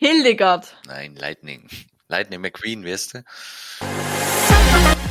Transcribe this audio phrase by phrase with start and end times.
[0.00, 0.76] Hildegard.
[0.86, 1.68] Nein, Lightning.
[2.08, 3.24] Lightning McQueen, weißt du?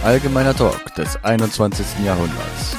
[0.01, 1.85] Allgemeiner Talk des 21.
[2.05, 2.77] Jahrhunderts.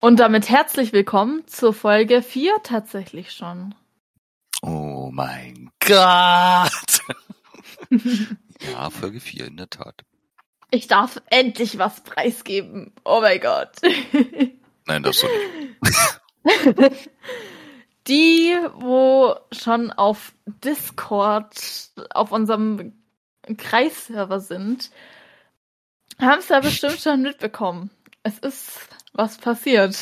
[0.00, 3.76] Und damit herzlich willkommen zur Folge 4 tatsächlich schon.
[4.62, 7.00] Oh mein Gott!
[8.72, 10.02] ja, Folge 4, in der Tat.
[10.74, 12.92] Ich darf endlich was preisgeben.
[13.04, 13.72] Oh mein Gott.
[14.86, 15.76] Nein, das so nicht.
[18.08, 21.54] Die, wo schon auf Discord
[22.14, 22.94] auf unserem
[23.58, 24.90] Kreisserver sind,
[26.18, 27.90] haben es ja bestimmt schon mitbekommen.
[28.22, 28.72] Es ist
[29.12, 29.94] was passiert.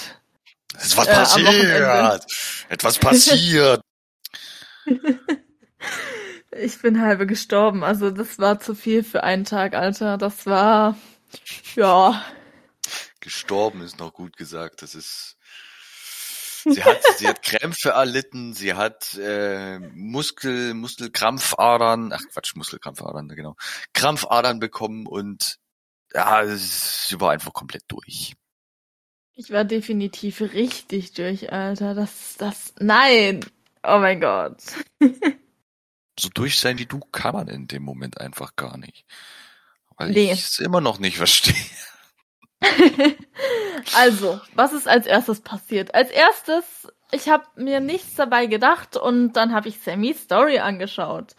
[0.76, 2.26] Es ist was Äh, passiert!
[2.68, 3.80] Etwas passiert!
[6.52, 7.84] Ich bin halbe gestorben.
[7.84, 10.18] Also das war zu viel für einen Tag, Alter.
[10.18, 10.96] Das war
[11.76, 12.24] ja.
[13.20, 14.82] Gestorben ist noch gut gesagt.
[14.82, 15.36] Das ist.
[16.64, 23.56] Sie hat, sie hat Krämpfe erlitten, sie hat äh, Muskel, Muskelkrampfadern, ach Quatsch, Muskelkrampfadern, genau,
[23.95, 25.56] Krampfadern bekommen und
[26.12, 28.34] ja, sie war einfach komplett durch.
[29.32, 31.95] Ich war definitiv richtig durch, Alter.
[31.95, 33.40] Das, das, nein.
[33.82, 34.59] Oh mein Gott.
[36.21, 39.04] So durch sein wie du kann man in dem Moment einfach gar nicht.
[39.96, 40.32] Weil Nee.
[40.32, 41.54] ich es immer noch nicht verstehe.
[43.96, 45.95] Also, was ist als erstes passiert?
[45.95, 46.65] Als erstes,
[47.12, 51.35] ich habe mir nichts dabei gedacht und dann habe ich Sammys Story angeschaut.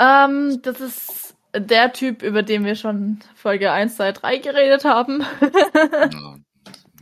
[0.00, 5.24] Ähm, das ist der Typ, über den wir schon Folge 1, 2, 3 geredet haben.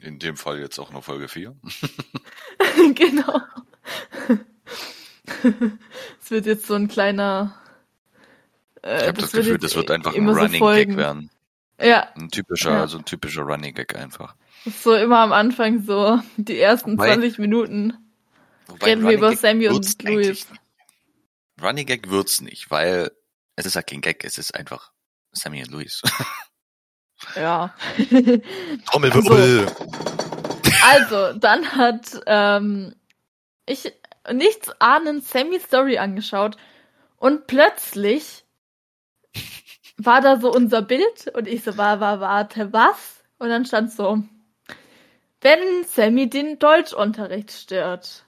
[0.02, 1.56] In dem Fall jetzt auch noch Folge 4.
[2.94, 3.40] genau.
[6.22, 7.54] Es wird jetzt so ein kleiner.
[8.82, 10.90] Äh, Ich habe das, wird Gefühl, das wird einfach ein immer so Running Folgen.
[10.90, 11.30] Gag werden.
[11.80, 12.80] Ja, Ein typischer, Ja.
[12.82, 14.34] also ein typischer Running Gag einfach.
[14.64, 17.94] das ist so immer am Anfang so die ersten Wobei- 20 Minuten.
[18.66, 20.46] Wobei Reden wir über Gag Sammy und Louis.
[21.62, 23.10] Running Gag wird's nicht, weil
[23.56, 24.92] es ist ja kein Gag, es ist einfach
[25.32, 26.02] Sammy und Louis.
[27.36, 27.72] Ja.
[28.86, 29.66] Trommelwirbel!
[30.82, 32.94] Also, dann hat ähm,
[33.66, 33.90] ich
[34.32, 36.56] nichts ahnend Sammy Story angeschaut
[37.16, 38.44] und plötzlich
[39.96, 43.22] war da so unser Bild und ich so, war, war, warte, was?
[43.38, 44.22] Und dann stand so,
[45.40, 48.24] wenn Sammy den Deutschunterricht stört.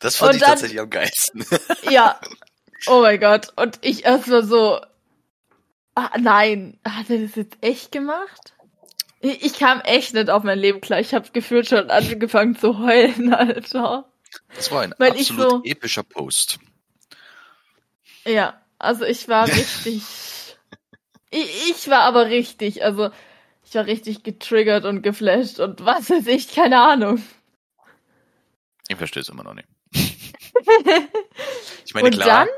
[0.00, 1.44] Das fand Und ich dann- tatsächlich am geilsten.
[1.90, 2.20] Ja.
[2.86, 3.52] Oh mein Gott.
[3.56, 4.80] Und ich erstmal so,
[5.94, 8.54] ah, nein, hat er das jetzt echt gemacht?
[9.20, 11.00] Ich, ich kam echt nicht auf mein Leben klar.
[11.00, 14.09] Ich habe gefühlt schon angefangen zu heulen, Alter.
[14.54, 16.58] Das war ein Weil absolut so- epischer Post.
[18.24, 20.02] Ja, also ich war richtig.
[21.30, 23.10] ich, ich war aber richtig, also
[23.64, 27.22] ich war richtig getriggert und geflasht und was weiß ich, keine Ahnung.
[28.88, 29.68] Ich verstehe es immer noch nicht.
[31.86, 32.48] Ich meine, und klar, dann?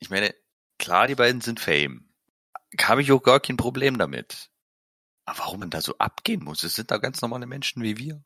[0.00, 0.34] ich meine,
[0.78, 2.04] klar, die beiden sind Fame.
[2.78, 4.50] Habe ich auch gar kein Problem damit.
[5.24, 6.62] Aber warum man da so abgehen muss?
[6.62, 8.22] Es sind da ganz normale Menschen wie wir.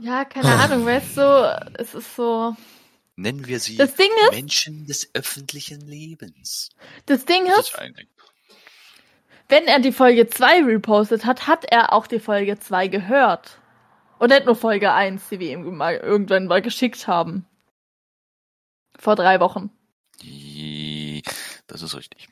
[0.00, 2.56] Ja, keine Ahnung, weißt du, es ist so.
[3.16, 6.70] Nennen wir sie Das Ding ist, Menschen des öffentlichen Lebens.
[7.06, 7.76] das Ding ist,
[9.48, 13.58] wenn er die Folge 2 repostet hat, hat er auch die Folge 2 gehört.
[14.18, 17.46] Und nicht nur Folge 1, die wir ihm mal irgendwann mal geschickt haben.
[18.98, 19.70] Vor drei Wochen.
[21.66, 22.28] Das ist richtig.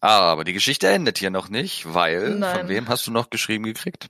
[0.00, 2.58] Aber die Geschichte endet hier noch nicht, weil Nein.
[2.58, 4.08] von wem hast du noch geschrieben gekriegt?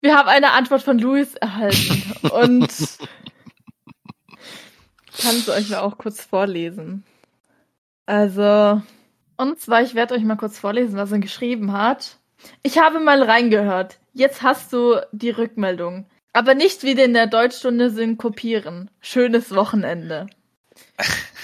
[0.00, 2.12] Wir haben eine Antwort von Louis erhalten.
[2.30, 2.68] und
[5.18, 7.04] kann es euch mal auch kurz vorlesen.
[8.04, 8.82] Also,
[9.36, 12.18] und zwar, ich werde euch mal kurz vorlesen, was er geschrieben hat.
[12.62, 13.98] Ich habe mal reingehört.
[14.12, 16.06] Jetzt hast du die Rückmeldung.
[16.32, 18.90] Aber nicht wieder in der Deutschstunde synkopieren.
[19.00, 20.26] Schönes Wochenende.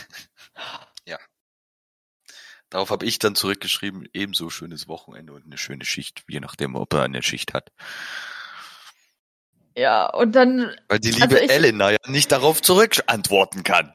[2.72, 6.94] Darauf habe ich dann zurückgeschrieben, ebenso schönes Wochenende und eine schöne Schicht, je nachdem, ob
[6.94, 7.70] er eine Schicht hat.
[9.76, 13.94] Ja, und dann, Weil die liebe Also ich- Elena ja nicht darauf zurückantworten kann.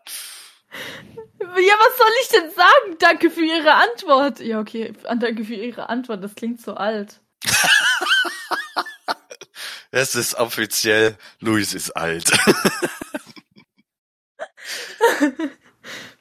[1.39, 2.97] ja, was soll ich denn sagen?
[2.99, 4.39] Danke für Ihre Antwort.
[4.39, 6.23] Ja, okay, danke für Ihre Antwort.
[6.23, 7.19] Das klingt so alt.
[9.89, 12.29] Es ist offiziell, Luis ist alt.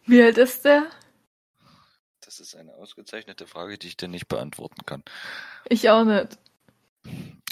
[0.06, 0.86] Wie alt ist der?
[2.24, 5.02] Das ist eine ausgezeichnete Frage, die ich dir nicht beantworten kann.
[5.68, 6.38] Ich auch nicht.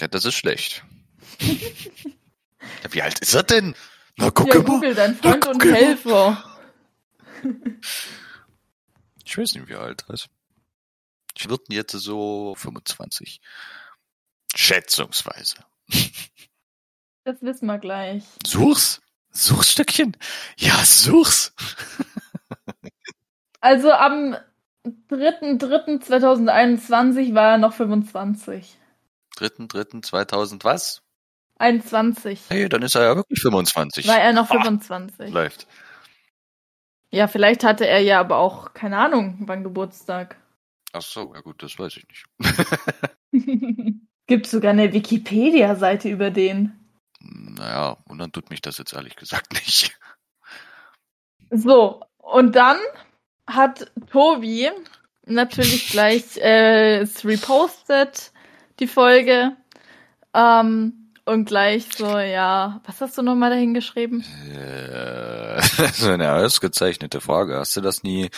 [0.00, 0.84] Ja, das ist schlecht.
[2.90, 3.74] Wie alt ist er denn?
[4.16, 4.64] Na, guck ja, mal.
[4.64, 5.62] Google, dein Freund Na, und.
[5.64, 6.44] Helfer.
[9.24, 10.28] Ich weiß nicht, wie alt er ist.
[11.36, 13.40] Ich würde jetzt so 25.
[14.54, 15.56] Schätzungsweise.
[17.24, 18.22] Das wissen wir gleich.
[18.46, 19.02] Such's?
[19.30, 20.16] Suchstückchen?
[20.58, 21.52] Ja, such's.
[23.60, 24.36] Also am
[25.10, 28.78] 3.3.2021 war er noch 25.
[29.38, 31.03] 3.3.2000 was?
[31.58, 34.06] 21 Hey, dann ist er ja wirklich 25.
[34.08, 35.30] war er noch Ah, 25.
[35.30, 35.66] Läuft.
[37.10, 40.36] Ja, vielleicht hatte er ja aber auch, keine Ahnung, wann Geburtstag.
[40.92, 42.26] Ach so, ja gut, das weiß ich nicht.
[44.26, 46.72] Gibt sogar eine Wikipedia-Seite über den.
[47.20, 49.96] Naja, und dann tut mich das jetzt ehrlich gesagt nicht.
[51.50, 52.78] So, und dann
[53.46, 54.70] hat Tobi
[55.26, 58.32] natürlich gleich äh, es repostet,
[58.80, 59.56] die Folge.
[60.32, 64.22] Ähm, und gleich so, ja, was hast du nochmal dahin geschrieben?
[64.52, 67.56] Äh, ist eine ausgezeichnete Frage.
[67.58, 68.30] Hast du das nie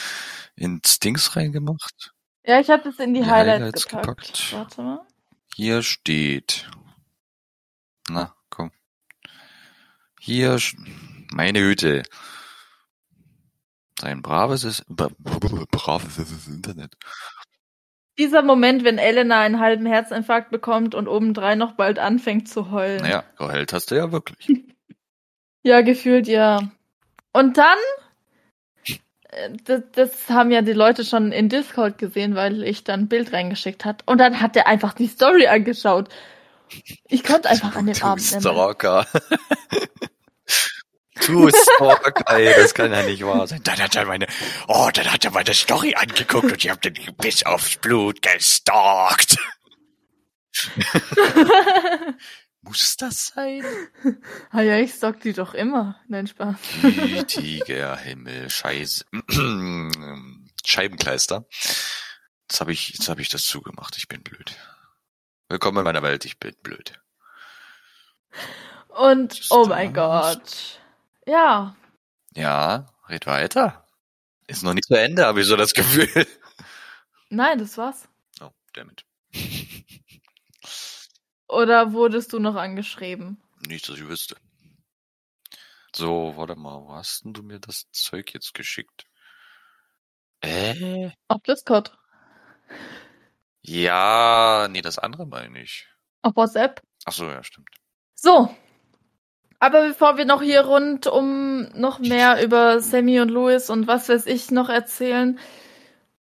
[0.55, 2.13] ins Dings reingemacht?
[2.45, 4.07] Ja, ich habe das in die, Die Highlights, Highlights gepackt.
[4.07, 4.53] gepackt.
[4.53, 5.07] Warte mal.
[5.55, 6.69] Hier steht.
[8.09, 8.71] Na, komm.
[10.21, 10.59] Hier,
[11.33, 12.03] meine Güte.
[13.99, 16.95] Sein braves ist, bra- braves ist Internet.
[18.19, 23.03] Dieser Moment, wenn Elena einen halben Herzinfarkt bekommt und obendrein noch bald anfängt zu heulen.
[23.03, 24.65] Naja, geheult hast du ja wirklich.
[25.63, 26.61] Ja, gefühlt ja.
[27.33, 27.79] Und dann,
[29.31, 33.09] äh, das, das haben ja die Leute schon in Discord gesehen, weil ich dann ein
[33.09, 34.05] Bild reingeschickt hat.
[34.07, 36.09] Und dann hat er einfach die Story angeschaut.
[37.09, 38.47] Ich konnte einfach an du Abend nicht
[41.29, 41.51] mehr.
[41.51, 42.55] Stalker.
[42.57, 43.63] Das kann ja nicht wahr sein.
[43.63, 44.27] Dann hat er meine,
[44.69, 49.39] oh, dann hat er meine Story angeguckt und ich hab den bis aufs Blut gestalkt.
[52.63, 53.65] Muss das sein?
[54.51, 56.01] ah ja, ich stalk die doch immer.
[56.09, 56.57] Nein, Spaß.
[56.83, 59.05] Gütiger Himmel, Scheiße.
[60.65, 61.47] Scheibenkleister.
[62.49, 63.97] Jetzt habe ich, jetzt habe ich das zugemacht.
[63.97, 64.57] Ich bin blöd.
[65.49, 66.25] Willkommen in meiner Welt.
[66.25, 66.99] Ich bin blöd.
[68.89, 69.93] Und, oh mein?
[69.95, 70.81] Gott.
[71.27, 71.77] Ja,
[72.35, 73.85] Ja, red weiter.
[74.47, 76.27] Ist noch nicht zu Ende, habe ich so das Gefühl.
[77.31, 78.09] nein, das war's.
[78.41, 79.05] Oh, damit.
[81.49, 83.43] Oder wurdest du noch angeschrieben?
[83.67, 84.37] Nicht, dass ich wüsste.
[85.95, 89.05] So, warte mal, wo hast denn du mir das Zeug jetzt geschickt?
[90.43, 91.11] Äh?
[91.29, 91.97] Auf Discord.
[93.63, 95.89] Ja, nee, das andere meine ich.
[96.23, 96.83] Auf WhatsApp.
[97.05, 97.69] Ach so, ja, stimmt.
[98.15, 98.55] So.
[99.67, 104.09] Aber bevor wir noch hier rund um noch mehr über Sammy und Louis und was
[104.09, 105.41] weiß ich noch erzählen,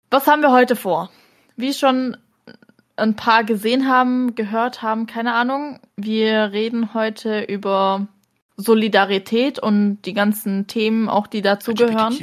[0.09, 1.11] was haben wir heute vor?
[1.57, 2.15] Wie schon
[2.95, 5.81] ein paar gesehen haben, gehört haben, keine Ahnung.
[5.97, 8.07] Wir reden heute über
[8.55, 12.13] Solidarität und die ganzen Themen, auch die dazugehören.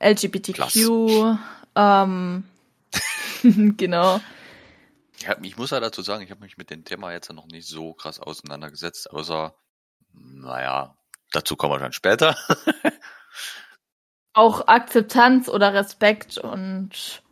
[0.00, 0.58] LGBTQ.
[0.64, 1.38] LGBTQ.
[1.76, 2.42] Ähm,
[3.76, 4.20] genau.
[5.22, 7.46] Ich, hab, ich muss ja dazu sagen, ich habe mich mit dem Thema jetzt noch
[7.46, 9.54] nicht so krass auseinandergesetzt, außer,
[10.12, 10.96] naja,
[11.30, 12.36] dazu kommen wir dann später.
[14.32, 17.22] auch Akzeptanz oder Respekt und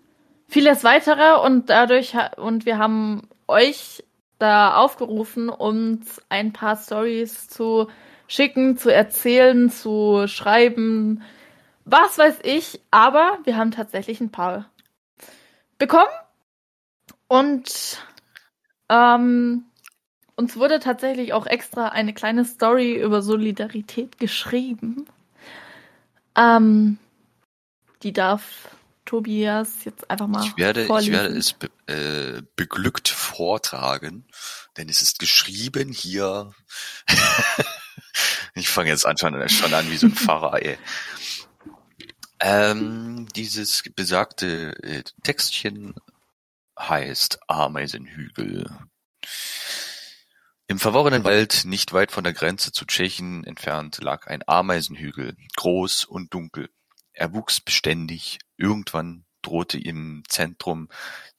[0.46, 4.04] vieles weitere und dadurch und wir haben euch
[4.38, 7.90] da aufgerufen, uns ein paar Stories zu
[8.28, 11.24] schicken, zu erzählen, zu schreiben,
[11.84, 14.70] was weiß ich, aber wir haben tatsächlich ein paar
[15.76, 16.06] bekommen
[17.30, 18.04] und
[18.88, 19.62] ähm,
[20.34, 25.06] uns wurde tatsächlich auch extra eine kleine Story über Solidarität geschrieben.
[26.36, 26.98] Ähm,
[28.02, 31.12] die darf Tobias jetzt einfach mal Ich werde, ich vorlesen.
[31.12, 34.24] werde es be, äh, beglückt vortragen,
[34.76, 36.50] denn es ist geschrieben hier.
[38.54, 40.78] ich fange jetzt an, schon, schon an wie so ein Pfarrer, ey.
[42.40, 45.94] Ähm, dieses besagte äh, Textchen
[46.88, 48.70] heißt Ameisenhügel.
[50.66, 56.04] Im verworrenen Wald, nicht weit von der Grenze zu Tschechien entfernt, lag ein Ameisenhügel, groß
[56.04, 56.70] und dunkel.
[57.12, 58.38] Er wuchs beständig.
[58.56, 60.88] Irgendwann drohte im Zentrum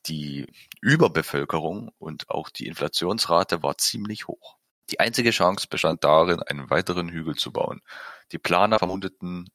[0.05, 0.47] die
[0.81, 4.57] Überbevölkerung und auch die Inflationsrate war ziemlich hoch.
[4.89, 7.81] Die einzige Chance bestand darin, einen weiteren Hügel zu bauen.
[8.31, 9.49] Die Planer vermuteten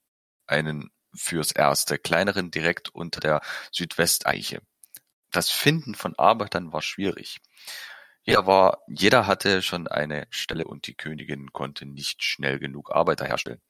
[0.47, 3.41] einen fürs erste kleineren direkt unter der
[3.73, 4.63] Südwesteiche.
[5.37, 7.43] Das Finden von Arbeitern war schwierig.
[8.23, 13.27] Jeder war, jeder hatte schon eine Stelle und die Königin konnte nicht schnell genug Arbeiter
[13.27, 13.61] herstellen.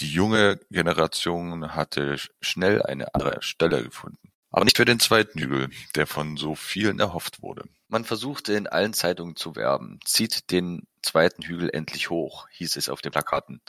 [0.00, 4.32] Die junge Generation hatte sch- schnell eine andere Stelle gefunden.
[4.50, 7.68] Aber nicht für den zweiten Hügel, der von so vielen erhofft wurde.
[7.86, 10.00] Man versuchte in allen Zeitungen zu werben.
[10.04, 13.62] Zieht den zweiten Hügel endlich hoch, hieß es auf den Plakaten.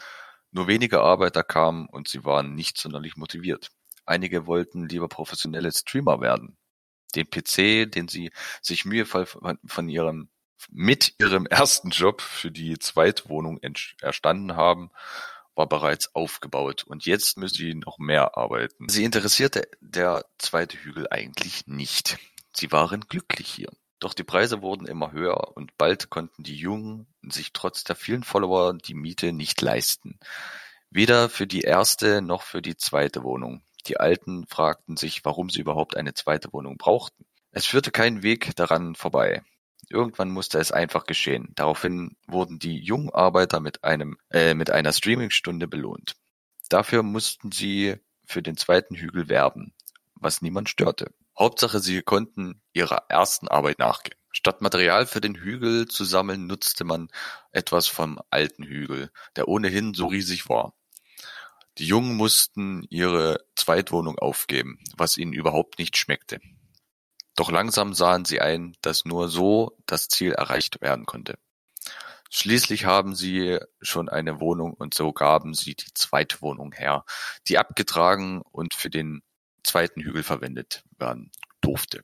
[0.49, 3.69] Nur wenige Arbeiter kamen und sie waren nicht sonderlich motiviert.
[4.07, 6.57] Einige wollten lieber professionelle Streamer werden.
[7.11, 10.29] Den PC, den sie sich mühevoll von, von ihrem
[10.69, 13.59] mit ihrem ersten Job für die Zweitwohnung
[13.99, 14.91] erstanden haben,
[15.55, 18.87] war bereits aufgebaut und jetzt müssen sie noch mehr arbeiten.
[18.89, 22.17] Sie interessierte der zweite Hügel eigentlich nicht.
[22.53, 23.69] Sie waren glücklich hier.
[23.99, 28.23] Doch die Preise wurden immer höher und bald konnten die Jungen sich trotz der vielen
[28.23, 30.19] Follower die Miete nicht leisten.
[30.89, 33.63] Weder für die erste noch für die zweite Wohnung.
[33.87, 37.25] Die Alten fragten sich, warum sie überhaupt eine zweite Wohnung brauchten.
[37.51, 39.43] Es führte kein Weg daran vorbei.
[39.89, 41.51] Irgendwann musste es einfach geschehen.
[41.55, 46.15] Daraufhin wurden die jungen Arbeiter mit einem äh, mit einer Streamingstunde belohnt.
[46.69, 49.73] Dafür mussten sie für den zweiten Hügel werben,
[50.15, 51.13] was niemand störte.
[51.37, 54.17] Hauptsache, sie konnten ihrer ersten Arbeit nachgehen.
[54.31, 57.09] Statt Material für den Hügel zu sammeln, nutzte man
[57.51, 60.73] etwas vom alten Hügel, der ohnehin so riesig war.
[61.77, 66.39] Die Jungen mussten ihre Zweitwohnung aufgeben, was ihnen überhaupt nicht schmeckte.
[67.35, 71.37] Doch langsam sahen sie ein, dass nur so das Ziel erreicht werden konnte.
[72.29, 77.03] Schließlich haben sie schon eine Wohnung und so gaben sie die Zweitwohnung her,
[77.47, 79.21] die abgetragen und für den
[79.63, 82.03] zweiten Hügel verwendet werden durfte.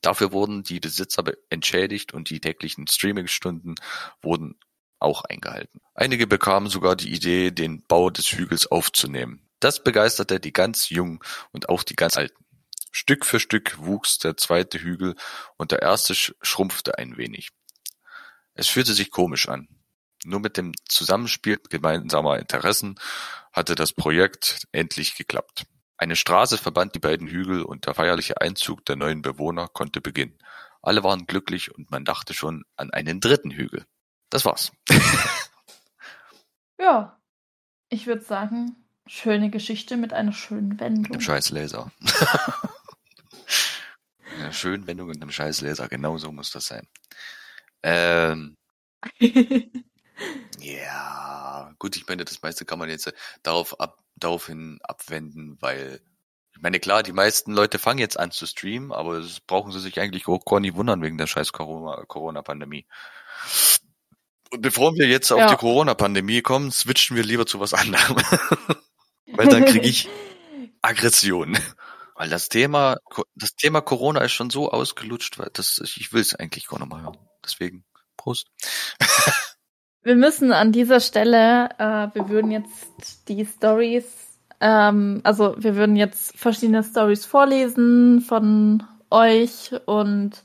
[0.00, 3.74] Dafür wurden die Besitzer entschädigt und die täglichen Streamingstunden
[4.20, 4.56] wurden
[5.04, 5.80] auch eingehalten.
[5.94, 9.48] Einige bekamen sogar die Idee, den Bau des Hügels aufzunehmen.
[9.60, 11.20] Das begeisterte die ganz Jungen
[11.52, 12.44] und auch die ganz Alten.
[12.90, 15.14] Stück für Stück wuchs der zweite Hügel
[15.56, 17.50] und der erste schrumpfte ein wenig.
[18.54, 19.68] Es fühlte sich komisch an.
[20.24, 22.98] Nur mit dem Zusammenspiel gemeinsamer Interessen
[23.52, 25.64] hatte das Projekt endlich geklappt.
[25.96, 30.38] Eine Straße verband die beiden Hügel und der feierliche Einzug der neuen Bewohner konnte beginnen.
[30.82, 33.86] Alle waren glücklich und man dachte schon an einen dritten Hügel.
[34.34, 34.72] Das war's.
[36.80, 37.16] ja,
[37.88, 38.74] ich würde sagen,
[39.06, 41.02] schöne Geschichte mit einer schönen Wendung.
[41.02, 41.92] Mit einem scheiß Laser.
[44.40, 45.86] einer schönen Wendung und einem scheiß Laser.
[45.86, 46.88] Genau so muss das sein.
[47.84, 48.56] Ähm,
[50.58, 53.14] ja, gut, ich meine, das meiste kann man jetzt
[53.44, 56.00] darauf ab, daraufhin abwenden, weil
[56.56, 59.78] ich meine, klar, die meisten Leute fangen jetzt an zu streamen, aber das brauchen sie
[59.78, 62.84] sich eigentlich gar nicht wundern wegen der scheiß Corona-Pandemie.
[64.58, 65.48] Bevor wir jetzt auf ja.
[65.48, 68.16] die Corona-Pandemie kommen, switchen wir lieber zu was anderem.
[69.32, 70.08] weil dann kriege ich
[70.82, 71.58] Aggression.
[72.14, 72.98] Weil das Thema,
[73.34, 76.88] das Thema Corona ist schon so ausgelutscht, weil das, ich will es eigentlich gar nicht
[76.88, 77.18] mal hören.
[77.44, 77.84] Deswegen,
[78.16, 78.48] Prost.
[80.04, 84.04] Wir müssen an dieser Stelle, äh, wir würden jetzt die Stories,
[84.60, 90.44] ähm, also wir würden jetzt verschiedene Stories vorlesen von euch und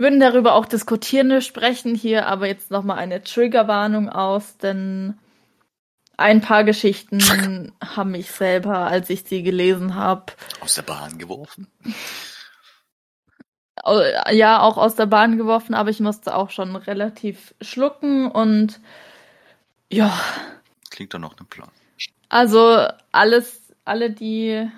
[0.00, 1.28] würden darüber auch diskutieren.
[1.28, 5.18] Wir sprechen hier aber jetzt nochmal eine Triggerwarnung aus, denn
[6.16, 7.20] ein paar Geschichten
[7.84, 11.68] haben mich selber, als ich sie gelesen habe, aus der Bahn geworfen
[14.32, 18.80] ja auch aus der Bahn geworfen, aber ich musste auch schon relativ schlucken und
[19.90, 20.18] ja.
[20.90, 21.70] Klingt doch noch ein Plan.
[22.28, 24.68] Also alles, alle, die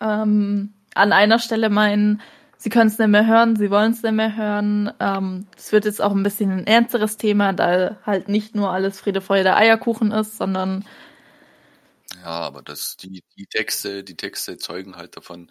[0.00, 2.22] ähm, an einer Stelle meinen,
[2.58, 4.92] sie können es nicht mehr hören, sie wollen es nicht mehr hören.
[5.00, 9.00] Ähm, es wird jetzt auch ein bisschen ein ernsteres Thema, da halt nicht nur alles
[9.00, 10.84] Friede, Freude, Eierkuchen ist, sondern
[12.22, 15.50] ja, aber das, die, die Texte, die Texte zeugen halt davon,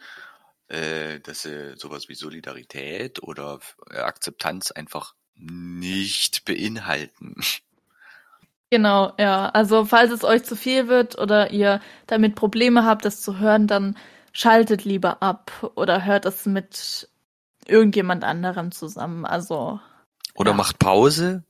[0.68, 3.60] äh, dass sie sowas wie Solidarität oder
[3.92, 7.36] äh, Akzeptanz einfach nicht beinhalten.
[8.72, 9.50] Genau, ja.
[9.50, 13.68] Also falls es euch zu viel wird oder ihr damit Probleme habt, das zu hören,
[13.68, 13.98] dann
[14.36, 17.10] schaltet lieber ab oder hört es mit
[17.66, 19.26] irgendjemand anderem zusammen.
[19.26, 19.80] Also.
[20.36, 20.58] Oder ja.
[20.58, 21.46] macht Pause,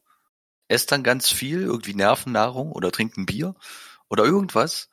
[0.68, 3.56] esst dann ganz viel, irgendwie Nervennahrung oder trinkt ein Bier
[4.08, 4.90] oder irgendwas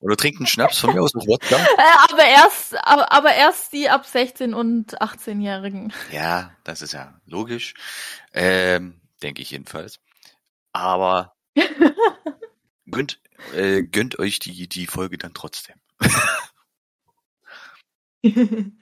[0.00, 1.56] oder trinken Schnaps von mir aus noch Wodka.
[1.78, 5.92] Äh, aber erst, aber, aber erst die ab 16 und 18-Jährigen.
[6.10, 7.74] Ja, das ist ja logisch.
[8.32, 10.00] Ähm, denke ich jedenfalls.
[10.72, 11.36] Aber
[12.90, 13.20] gönnt,
[13.54, 15.76] äh, gönnt euch die, die Folge dann trotzdem.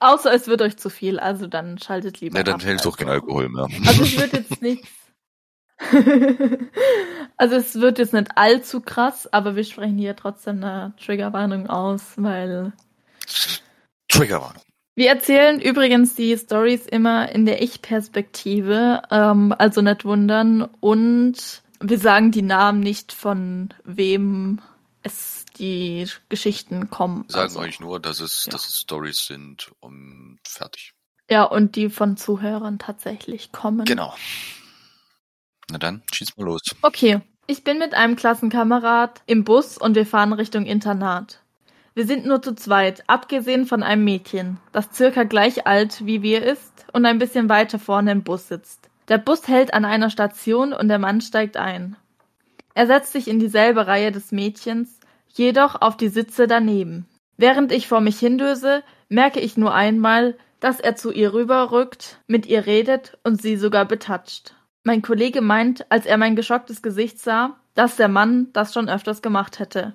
[0.00, 2.38] Außer es wird euch zu viel, also dann schaltet lieber.
[2.38, 3.66] Ja, dann hältst du auch kein Alkohol mehr.
[3.86, 4.88] Also es wird jetzt nichts
[7.36, 12.14] also es wird jetzt nicht allzu krass, aber wir sprechen hier trotzdem eine Triggerwarnung aus,
[12.16, 12.72] weil.
[14.08, 14.62] Triggerwarnung.
[14.94, 20.68] Wir erzählen übrigens die Stories immer in der Ich-Perspektive, ähm, also nicht wundern.
[20.80, 24.60] Und wir sagen die Namen nicht von wem
[25.04, 27.24] es die Geschichten kommen.
[27.26, 28.52] Wir sagen also, euch nur, dass es, ja.
[28.52, 30.94] dass es Stories sind und fertig.
[31.30, 33.84] Ja, und die von Zuhörern tatsächlich kommen.
[33.84, 34.14] Genau.
[35.70, 36.62] Na dann, schieß mal los.
[36.82, 37.20] Okay.
[37.50, 41.40] Ich bin mit einem Klassenkamerad im Bus und wir fahren Richtung Internat.
[41.94, 46.42] Wir sind nur zu zweit, abgesehen von einem Mädchen, das circa gleich alt wie wir
[46.44, 48.88] ist und ein bisschen weiter vorne im Bus sitzt.
[49.08, 51.96] Der Bus hält an einer Station und der Mann steigt ein.
[52.74, 54.97] Er setzt sich in dieselbe Reihe des Mädchens,
[55.32, 57.06] jedoch auf die Sitze daneben.
[57.36, 62.46] Während ich vor mich hindöse, merke ich nur einmal, dass er zu ihr rüberrückt, mit
[62.46, 64.54] ihr redet und sie sogar betatscht.
[64.82, 69.22] Mein Kollege meint, als er mein geschocktes Gesicht sah, dass der Mann das schon öfters
[69.22, 69.94] gemacht hätte.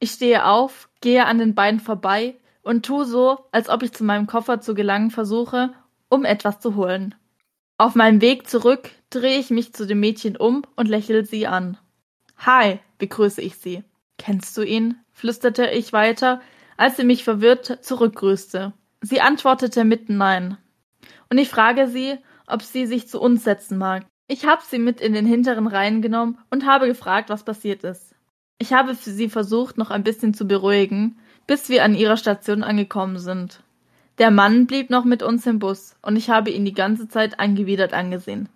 [0.00, 4.02] Ich stehe auf, gehe an den beiden vorbei und tu so, als ob ich zu
[4.02, 5.72] meinem Koffer zu gelangen versuche,
[6.08, 7.14] um etwas zu holen.
[7.78, 11.78] Auf meinem Weg zurück drehe ich mich zu dem Mädchen um und lächle sie an.
[12.38, 13.84] Hi, begrüße ich sie.
[14.20, 14.96] Kennst du ihn?
[15.14, 16.42] flüsterte ich weiter,
[16.76, 18.74] als sie mich verwirrt zurückgrüßte.
[19.00, 20.58] Sie antwortete mit Nein.
[21.30, 24.04] Und ich frage sie, ob sie sich zu uns setzen mag.
[24.28, 28.14] Ich habe sie mit in den hinteren Reihen genommen und habe gefragt, was passiert ist.
[28.58, 32.62] Ich habe für sie versucht, noch ein bisschen zu beruhigen, bis wir an ihrer Station
[32.62, 33.62] angekommen sind.
[34.18, 37.40] Der Mann blieb noch mit uns im Bus und ich habe ihn die ganze Zeit
[37.40, 38.50] angewidert angesehen.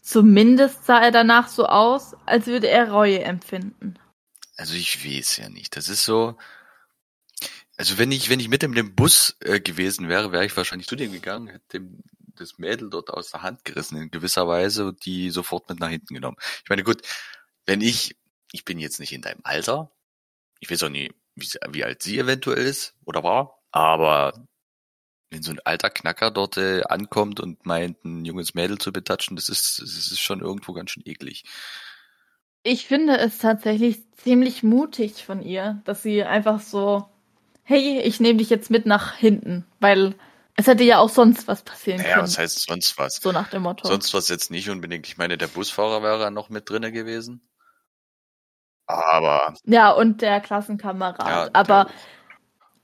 [0.00, 3.96] Zumindest sah er danach so aus, als würde er Reue empfinden.
[4.56, 5.76] Also ich weiß ja nicht.
[5.76, 6.36] Das ist so.
[7.76, 10.86] Also wenn ich, wenn ich mit in dem Bus äh, gewesen wäre, wäre ich wahrscheinlich
[10.86, 12.02] zu dem gegangen, hätte dem
[12.36, 15.88] das Mädel dort aus der Hand gerissen in gewisser Weise und die sofort mit nach
[15.88, 16.36] hinten genommen.
[16.64, 17.02] Ich meine, gut,
[17.64, 18.16] wenn ich
[18.54, 19.90] ich bin jetzt nicht in deinem Alter.
[20.60, 23.60] Ich weiß auch nie, wie, wie alt sie eventuell ist oder war.
[23.72, 24.46] Aber
[25.30, 29.34] wenn so ein alter Knacker dort äh, ankommt und meint, ein junges Mädel zu betatschen,
[29.34, 31.42] das ist, das ist schon irgendwo ganz schön eklig.
[32.64, 37.04] Ich finde es tatsächlich ziemlich mutig von ihr, dass sie einfach so,
[37.62, 40.14] hey, ich nehme dich jetzt mit nach hinten, weil
[40.56, 42.26] es hätte ja auch sonst was passieren naja, können.
[42.26, 43.16] Ja, was heißt sonst was?
[43.16, 43.86] So nach dem Motto.
[43.86, 45.06] Sonst was jetzt nicht unbedingt.
[45.06, 47.42] Ich meine, der Busfahrer wäre noch mit drinne gewesen.
[48.86, 49.54] Aber.
[49.64, 51.28] Ja, und der Klassenkamerad.
[51.28, 51.88] Ja, aber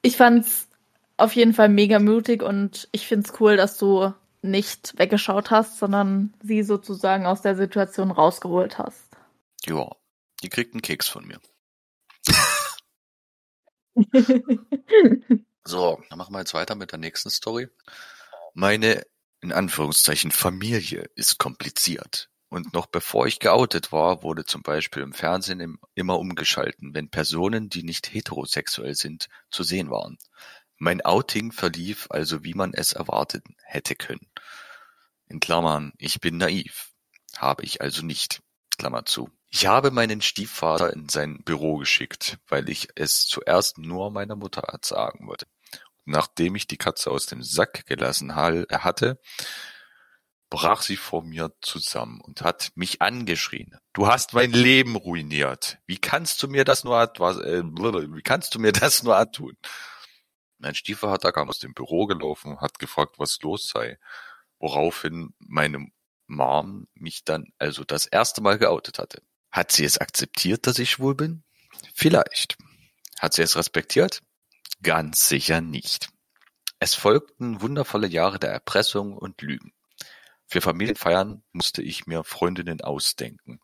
[0.02, 0.68] ich fand's
[1.16, 6.32] auf jeden Fall mega mutig und ich find's cool, dass du nicht weggeschaut hast, sondern
[6.42, 9.09] sie sozusagen aus der Situation rausgeholt hast.
[9.66, 9.90] Ja,
[10.42, 11.40] die kriegt einen Keks von mir.
[15.64, 17.68] so, dann machen wir jetzt weiter mit der nächsten Story.
[18.54, 19.04] Meine,
[19.40, 22.30] in Anführungszeichen, Familie ist kompliziert.
[22.48, 27.68] Und noch bevor ich geoutet war, wurde zum Beispiel im Fernsehen immer umgeschalten, wenn Personen,
[27.68, 30.18] die nicht heterosexuell sind, zu sehen waren.
[30.76, 34.28] Mein Outing verlief also wie man es erwartet hätte können.
[35.26, 36.90] In Klammern, ich bin naiv.
[37.36, 38.42] Habe ich also nicht.
[38.78, 39.30] Klammer zu.
[39.52, 44.78] Ich habe meinen Stiefvater in sein Büro geschickt, weil ich es zuerst nur meiner Mutter
[44.82, 45.46] sagen wollte.
[46.04, 49.20] Nachdem ich die Katze aus dem Sack gelassen hatte,
[50.50, 53.76] brach sie vor mir zusammen und hat mich angeschrien.
[53.92, 55.78] Du hast mein Leben ruiniert.
[55.86, 59.56] Wie kannst du mir das nur, was, äh, wie kannst du mir das nur antun?
[60.58, 63.98] Mein Stiefvater kam aus dem Büro gelaufen, hat gefragt, was los sei,
[64.60, 65.88] woraufhin meine
[66.26, 69.22] Mom mich dann also das erste Mal geoutet hatte.
[69.50, 71.42] Hat sie es akzeptiert, dass ich schwul bin?
[71.94, 72.56] Vielleicht.
[73.18, 74.22] Hat sie es respektiert?
[74.82, 76.08] Ganz sicher nicht.
[76.78, 79.72] Es folgten wundervolle Jahre der Erpressung und Lügen.
[80.46, 83.60] Für Familienfeiern musste ich mir Freundinnen ausdenken.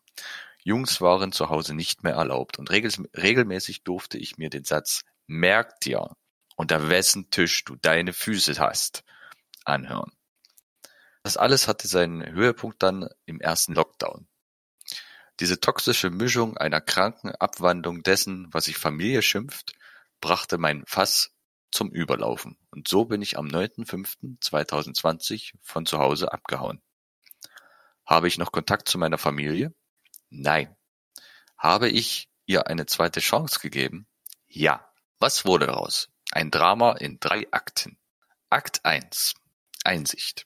[0.63, 5.79] Jungs waren zu Hause nicht mehr erlaubt und regelmäßig durfte ich mir den Satz Merk
[5.81, 6.15] dir,
[6.55, 9.03] unter wessen Tisch du deine Füße hast,
[9.65, 10.11] anhören.
[11.23, 14.27] Das alles hatte seinen Höhepunkt dann im ersten Lockdown.
[15.39, 19.73] Diese toxische Mischung einer kranken Abwandlung dessen, was sich Familie schimpft,
[20.19, 21.31] brachte mein Fass
[21.71, 26.81] zum Überlaufen und so bin ich am 9.5.2020 von zu Hause abgehauen.
[28.05, 29.73] Habe ich noch Kontakt zu meiner Familie?
[30.29, 30.75] Nein.
[31.57, 34.07] Habe ich ihr eine zweite Chance gegeben?
[34.47, 34.83] Ja.
[35.19, 36.09] Was wurde daraus?
[36.31, 37.97] Ein Drama in drei Akten.
[38.49, 39.33] Akt 1.
[39.83, 40.45] Einsicht.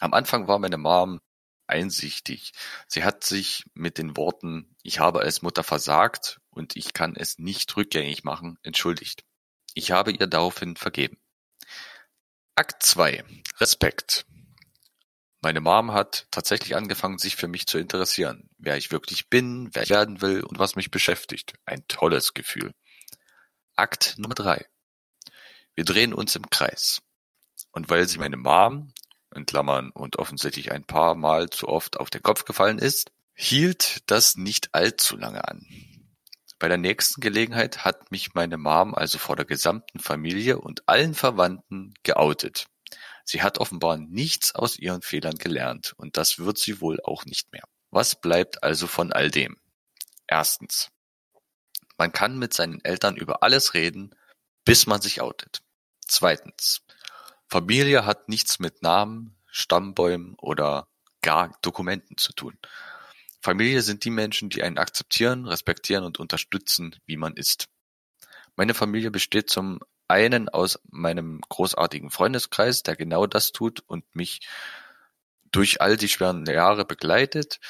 [0.00, 1.20] Am Anfang war meine Mom
[1.66, 2.52] einsichtig.
[2.86, 7.38] Sie hat sich mit den Worten Ich habe als Mutter versagt und ich kann es
[7.38, 9.24] nicht rückgängig machen entschuldigt.
[9.74, 11.18] Ich habe ihr daraufhin vergeben.
[12.54, 13.24] Akt 2.
[13.58, 14.24] Respekt.
[15.42, 19.82] Meine Mom hat tatsächlich angefangen, sich für mich zu interessieren, wer ich wirklich bin, wer
[19.82, 21.54] ich werden will und was mich beschäftigt.
[21.66, 22.72] Ein tolles Gefühl.
[23.76, 24.66] Akt Nummer 3.
[25.74, 27.02] Wir drehen uns im Kreis.
[27.70, 28.92] Und weil sie meine Mom,
[29.36, 34.10] in Klammern und offensichtlich ein paar Mal zu oft auf den Kopf gefallen ist, hielt
[34.10, 35.66] das nicht allzu lange an.
[36.58, 41.14] Bei der nächsten Gelegenheit hat mich meine Mom also vor der gesamten Familie und allen
[41.14, 42.66] Verwandten geoutet.
[43.24, 47.52] Sie hat offenbar nichts aus ihren Fehlern gelernt und das wird sie wohl auch nicht
[47.52, 47.64] mehr.
[47.90, 49.56] Was bleibt also von all dem?
[50.26, 50.90] Erstens.
[51.98, 54.14] Man kann mit seinen Eltern über alles reden,
[54.64, 55.62] bis man sich outet.
[56.06, 56.85] Zweitens.
[57.48, 60.88] Familie hat nichts mit Namen, Stammbäumen oder
[61.22, 62.58] gar Dokumenten zu tun.
[63.40, 67.68] Familie sind die Menschen, die einen akzeptieren, respektieren und unterstützen, wie man ist.
[68.56, 74.40] Meine Familie besteht zum einen aus meinem großartigen Freundeskreis, der genau das tut und mich
[75.52, 77.60] durch all die schweren Jahre begleitet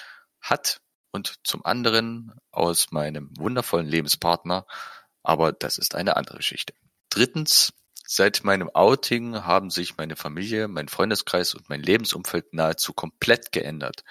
[0.40, 0.80] hat
[1.12, 4.66] und zum anderen aus meinem wundervollen Lebenspartner,
[5.22, 6.74] aber das ist eine andere Geschichte.
[7.10, 7.72] Drittens,
[8.06, 14.04] seit meinem Outing haben sich meine Familie, mein Freundeskreis und mein Lebensumfeld nahezu komplett geändert.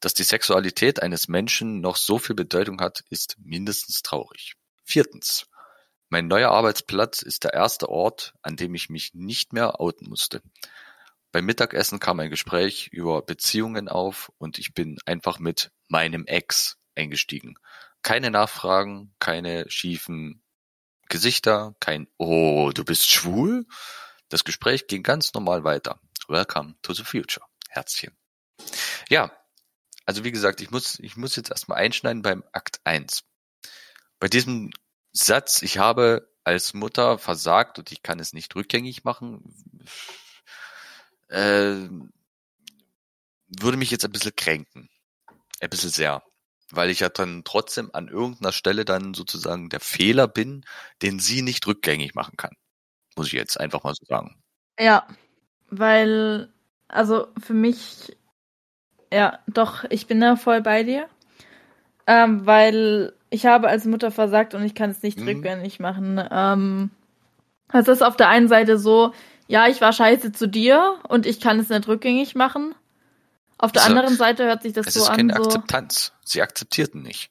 [0.00, 4.54] Dass die Sexualität eines Menschen noch so viel Bedeutung hat, ist mindestens traurig.
[4.84, 5.46] Viertens.
[6.08, 10.40] Mein neuer Arbeitsplatz ist der erste Ort, an dem ich mich nicht mehr outen musste.
[11.32, 16.78] Beim Mittagessen kam ein Gespräch über Beziehungen auf und ich bin einfach mit meinem Ex
[16.94, 17.56] eingestiegen.
[18.02, 20.42] Keine Nachfragen, keine schiefen
[21.08, 23.66] Gesichter, kein Oh, du bist schwul?
[24.28, 26.00] Das Gespräch ging ganz normal weiter.
[26.28, 27.44] Welcome to the future.
[27.68, 28.16] Herzchen.
[29.08, 29.30] Ja,
[30.04, 33.24] also wie gesagt, ich muss, ich muss jetzt erstmal einschneiden beim Akt 1.
[34.18, 34.70] Bei diesem
[35.12, 39.42] Satz, ich habe als Mutter versagt und ich kann es nicht rückgängig machen,
[41.28, 41.88] äh,
[43.48, 44.88] würde mich jetzt ein bisschen kränken.
[45.60, 46.22] Ein bisschen sehr.
[46.70, 50.64] Weil ich ja dann trotzdem an irgendeiner Stelle dann sozusagen der Fehler bin,
[51.02, 52.56] den sie nicht rückgängig machen kann.
[53.16, 54.36] Muss ich jetzt einfach mal so sagen.
[54.78, 55.06] Ja,
[55.70, 56.52] weil,
[56.88, 58.16] also für mich,
[59.12, 61.08] ja, doch, ich bin da voll bei dir.
[62.08, 65.28] Ähm, weil ich habe als Mutter versagt und ich kann es nicht mhm.
[65.28, 66.22] rückgängig machen.
[66.30, 66.90] Ähm,
[67.72, 69.12] es ist auf der einen Seite so,
[69.48, 72.74] ja, ich war scheiße zu dir und ich kann es nicht rückgängig machen.
[73.58, 75.04] Auf der also, anderen Seite hört sich das so an.
[75.04, 76.12] Es ist keine so, Akzeptanz.
[76.24, 77.30] Sie akzeptierten nicht.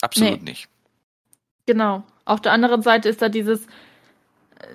[0.00, 0.50] Absolut nee.
[0.50, 0.68] nicht.
[1.66, 2.04] Genau.
[2.24, 3.64] Auf der anderen Seite ist da dieses,
[4.58, 4.66] äh,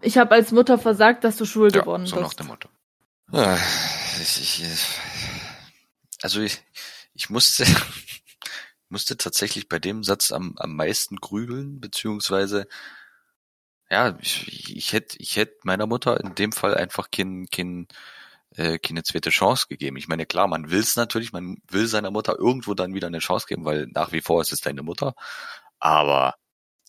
[0.00, 2.28] ich habe als Mutter versagt, dass du schwul ja, geworden so bist.
[2.28, 2.68] Nach dem Motto.
[3.32, 3.56] Ah,
[6.22, 6.62] also ich,
[7.14, 7.64] ich musste,
[8.88, 12.66] musste tatsächlich bei dem Satz am, am meisten grübeln, beziehungsweise
[13.90, 17.88] ja, ich, ich hätte ich hätt meiner Mutter in dem Fall einfach kein, kein,
[18.56, 19.96] äh, keine zweite Chance gegeben.
[19.96, 23.18] Ich meine, klar, man will es natürlich, man will seiner Mutter irgendwo dann wieder eine
[23.18, 25.14] Chance geben, weil nach wie vor ist es deine Mutter.
[25.78, 26.34] Aber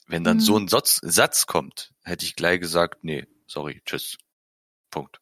[0.07, 0.41] wenn dann mhm.
[0.41, 4.17] so ein Satz, Satz kommt, hätte ich gleich gesagt, nee, sorry, tschüss.
[4.91, 5.21] Punkt.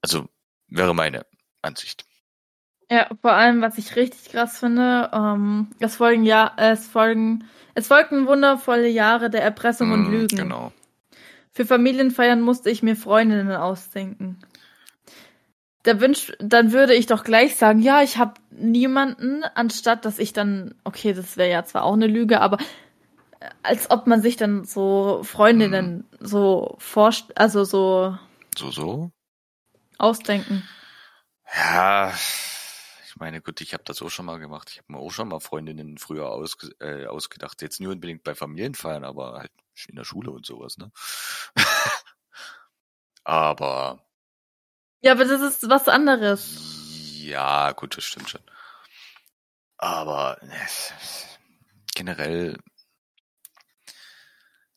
[0.00, 0.28] Also
[0.68, 1.26] wäre meine
[1.62, 2.04] Ansicht.
[2.90, 7.86] Ja, vor allem, was ich richtig krass finde, ähm, es folgen ja, es folgen es
[7.86, 10.36] folgten wundervolle Jahre der Erpressung mm, und Lügen.
[10.36, 10.72] Genau.
[11.52, 14.38] Für Familienfeiern musste ich mir Freundinnen ausdenken.
[15.84, 20.32] Da wünsch, dann würde ich doch gleich sagen, ja, ich habe niemanden, anstatt dass ich
[20.32, 22.58] dann, okay, das wäre ja zwar auch eine Lüge, aber
[23.40, 26.24] äh, als ob man sich dann so Freundinnen mm.
[26.24, 28.16] so forscht, also so
[28.56, 29.10] so so
[29.98, 30.62] ausdenken.
[31.54, 32.12] Ja,
[33.06, 34.70] ich meine, gut, ich habe das auch schon mal gemacht.
[34.70, 37.60] Ich habe mir auch schon mal Freundinnen früher aus, äh, ausgedacht.
[37.60, 39.52] Jetzt nicht unbedingt bei Familienfeiern, aber halt
[39.88, 40.90] in der Schule und sowas, ne?
[43.24, 44.04] aber.
[45.02, 46.58] Ja, aber das ist was anderes.
[47.18, 48.40] Ja, gut, das stimmt schon.
[49.76, 50.48] Aber äh,
[51.94, 52.56] generell,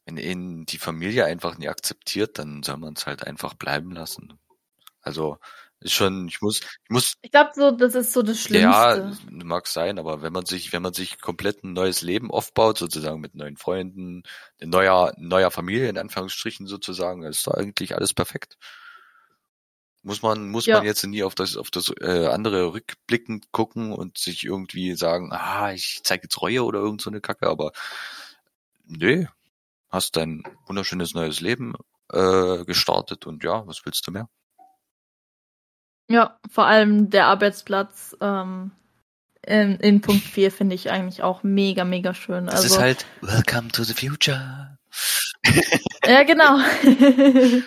[0.05, 4.39] wenn ihn die Familie einfach nie akzeptiert, dann soll man es halt einfach bleiben lassen.
[5.01, 5.37] Also
[5.79, 7.13] ist schon, ich muss, ich muss.
[7.21, 9.15] Ich glaube so, das ist so das Schlimmste.
[9.29, 12.79] Ja, mag sein, aber wenn man sich, wenn man sich komplett ein neues Leben aufbaut,
[12.79, 14.23] sozusagen mit neuen Freunden,
[14.59, 18.57] neuer, neuer Familie in Anführungsstrichen sozusagen, ist da eigentlich alles perfekt.
[20.05, 20.77] Muss man, muss ja.
[20.77, 25.31] man jetzt nie auf das, auf das äh, andere rückblickend gucken und sich irgendwie sagen,
[25.31, 27.71] ah, ich zeige jetzt Reue oder irgend so eine Kacke, aber
[28.85, 29.27] nee,
[29.89, 31.73] hast dein wunderschönes neues Leben
[32.13, 34.29] äh, gestartet und ja, was willst du mehr?
[36.07, 38.73] Ja, vor allem der Arbeitsplatz ähm,
[39.41, 42.45] in, in Punkt 4 finde ich eigentlich auch mega, mega schön.
[42.45, 44.77] Das also, ist halt Welcome to the Future.
[46.05, 46.59] ja, genau.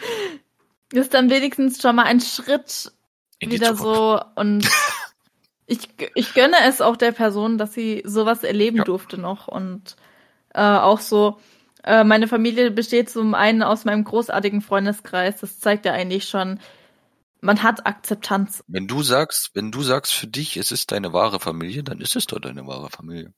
[0.93, 2.93] ist dann wenigstens schon mal ein Schritt
[3.41, 4.69] wieder so und
[5.67, 8.85] ich, ich gönne es auch der Person, dass sie sowas erleben ja.
[8.85, 9.97] durfte noch und
[10.55, 11.39] äh, auch so,
[11.85, 15.41] äh, meine Familie besteht zum einen aus meinem großartigen Freundeskreis.
[15.41, 16.59] Das zeigt ja eigentlich schon,
[17.41, 18.65] man hat Akzeptanz.
[18.67, 22.17] Wenn du sagst, wenn du sagst für dich, es ist deine wahre Familie, dann ist
[22.17, 23.33] es doch deine wahre Familie.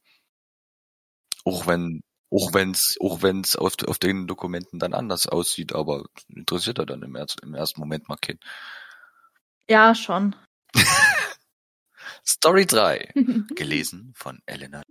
[1.45, 6.79] Auch wenn, auch wenn's, auch wenn's auf, auf den Dokumenten dann anders aussieht, aber interessiert
[6.79, 8.41] er dann im, im ersten Moment mal keinen.
[9.69, 10.37] Ja, schon.
[12.27, 13.13] Story 3.
[13.55, 14.83] gelesen von Elena.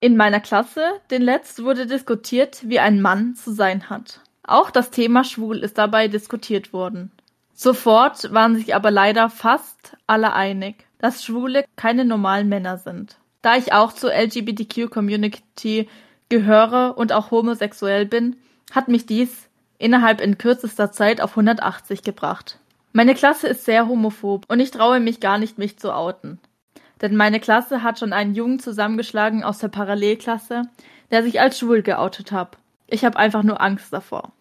[0.00, 4.20] In meiner Klasse, den letzt, wurde diskutiert, wie ein Mann zu sein hat.
[4.42, 7.10] Auch das Thema schwul ist dabei diskutiert worden.
[7.54, 13.16] Sofort waren sich aber leider fast alle einig, dass Schwule keine normalen Männer sind.
[13.42, 15.88] Da ich auch zur LGBTQ-Community
[16.28, 18.36] gehöre und auch homosexuell bin,
[18.72, 22.58] hat mich dies innerhalb in kürzester Zeit auf 180 gebracht.
[22.92, 26.38] Meine Klasse ist sehr homophob und ich traue mich gar nicht, mich zu outen.
[27.02, 30.62] Denn meine Klasse hat schon einen Jungen zusammengeschlagen aus der Parallelklasse,
[31.10, 32.56] der sich als schwul geoutet hat.
[32.86, 34.32] Ich habe einfach nur Angst davor.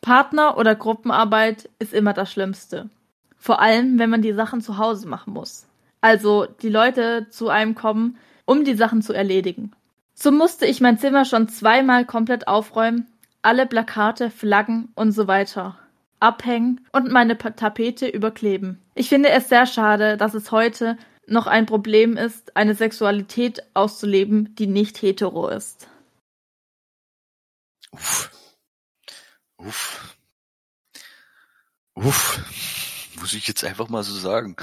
[0.00, 2.88] Partner- oder Gruppenarbeit ist immer das Schlimmste.
[3.36, 5.66] Vor allem, wenn man die Sachen zu Hause machen muss.
[6.00, 9.72] Also die Leute zu einem kommen, um die Sachen zu erledigen.
[10.20, 13.06] So musste ich mein Zimmer schon zweimal komplett aufräumen,
[13.40, 15.78] alle Plakate, Flaggen und so weiter
[16.18, 18.82] abhängen und meine Tapete überkleben.
[18.96, 24.56] Ich finde es sehr schade, dass es heute noch ein Problem ist, eine Sexualität auszuleben,
[24.56, 25.88] die nicht hetero ist.
[27.92, 28.32] Uff.
[29.58, 30.16] Uff.
[31.94, 33.14] Uff.
[33.20, 34.56] Muss ich jetzt einfach mal so sagen.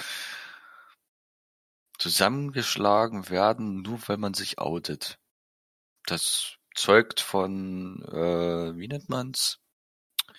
[1.98, 5.18] Zusammengeschlagen werden, nur weil man sich outet.
[6.06, 9.60] Das zeugt von, äh, wie nennt man's?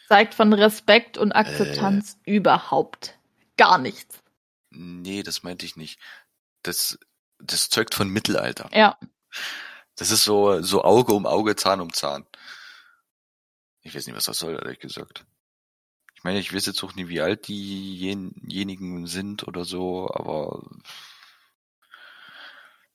[0.09, 3.19] Zeigt von Respekt und Akzeptanz äh, überhaupt
[3.57, 4.23] gar nichts.
[4.71, 5.99] Nee, das meinte ich nicht.
[6.63, 6.99] Das,
[7.39, 8.69] das zeugt von Mittelalter.
[8.73, 8.99] Ja.
[9.97, 12.27] Das ist so, so Auge um Auge, Zahn um Zahn.
[13.83, 15.25] Ich weiß nicht, was das soll, ehrlich gesagt.
[16.15, 20.63] Ich meine, ich weiß jetzt auch nie, wie alt diejenigen sind oder so, aber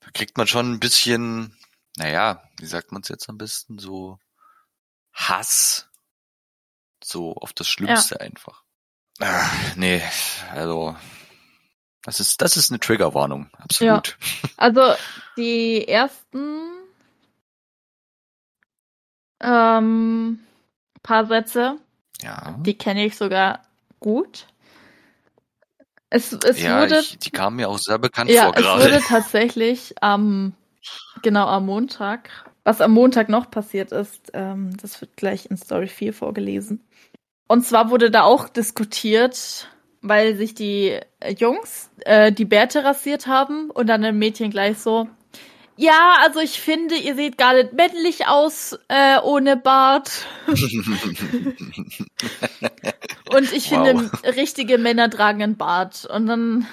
[0.00, 1.56] da kriegt man schon ein bisschen,
[1.96, 4.18] naja, wie sagt man es jetzt am besten, so
[5.12, 5.88] Hass,
[7.02, 8.20] so auf das Schlimmste ja.
[8.20, 8.62] einfach.
[9.20, 10.02] Ach, nee,
[10.52, 10.96] also
[12.02, 14.16] das ist, das ist eine Triggerwarnung, absolut.
[14.42, 14.48] Ja.
[14.56, 14.94] Also
[15.36, 16.72] die ersten
[19.42, 20.40] ähm,
[21.02, 21.78] paar Sätze.
[22.22, 22.56] Ja.
[22.60, 23.62] Die kenne ich sogar
[24.00, 24.46] gut.
[26.08, 28.82] Es, es ja, wurde, ich, die kamen mir auch sehr bekannt ja, vor gerade.
[28.82, 30.54] Es wurde tatsächlich am,
[31.22, 32.30] genau am Montag,
[32.64, 36.80] was am Montag noch passiert ist, ähm, das wird gleich in Story 4 vorgelesen.
[37.48, 39.68] Und zwar wurde da auch diskutiert,
[40.00, 40.98] weil sich die
[41.38, 45.08] Jungs äh, die Bärte rasiert haben und dann ein Mädchen gleich so,
[45.76, 50.26] ja, also ich finde, ihr seht gar nicht männlich aus äh, ohne Bart.
[50.46, 50.56] und
[53.52, 53.86] ich wow.
[53.86, 56.04] finde, richtige Männer tragen einen Bart.
[56.04, 56.66] Und dann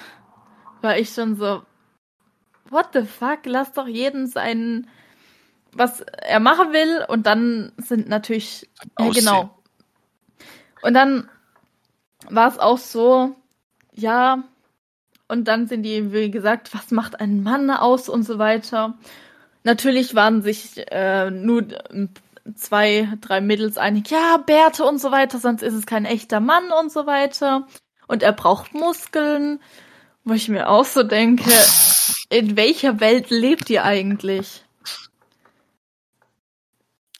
[0.82, 1.62] war ich schon so,
[2.70, 4.88] what the fuck, lass doch jeden sein,
[5.72, 7.04] was er machen will.
[7.08, 9.50] Und dann sind natürlich, ja, genau.
[10.82, 11.28] Und dann
[12.28, 13.34] war es auch so,
[13.92, 14.42] ja,
[15.28, 18.98] und dann sind die, wie gesagt, was macht ein Mann aus und so weiter.
[19.62, 21.66] Natürlich waren sich äh, nur
[22.54, 26.72] zwei, drei Mädels einig, ja, Bärte und so weiter, sonst ist es kein echter Mann
[26.72, 27.66] und so weiter.
[28.06, 29.60] Und er braucht Muskeln,
[30.24, 31.50] wo ich mir auch so denke,
[32.28, 34.64] in welcher Welt lebt ihr eigentlich?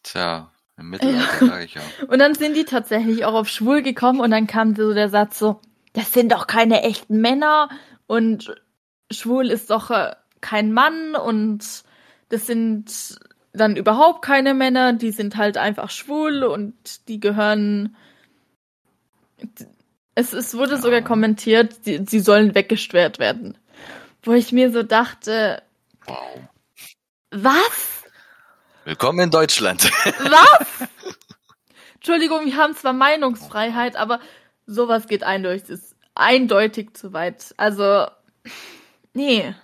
[0.02, 1.82] Tja, im Mittelalter sage ich ja.
[2.08, 5.38] Und dann sind die tatsächlich auch auf schwul gekommen und dann kam so der Satz
[5.38, 5.60] so,
[5.92, 7.68] das sind doch keine echten Männer
[8.06, 8.54] und
[9.10, 11.84] schwul ist doch äh, kein Mann und
[12.28, 13.18] das sind
[13.52, 17.96] dann überhaupt keine Männer, die sind halt einfach schwul und die gehören.
[20.14, 20.80] Es, es wurde ja.
[20.80, 23.58] sogar kommentiert, die, sie sollen weggesperrt werden.
[24.22, 25.62] Wo ich mir so dachte.
[26.04, 26.40] Wow.
[27.30, 28.04] Was?
[28.84, 29.84] Willkommen in Deutschland.
[29.84, 30.88] Was?
[31.94, 34.20] Entschuldigung, wir haben zwar Meinungsfreiheit, aber
[34.66, 37.54] sowas geht eindeutig, ist eindeutig zu weit.
[37.56, 38.08] Also,
[39.14, 39.54] nee.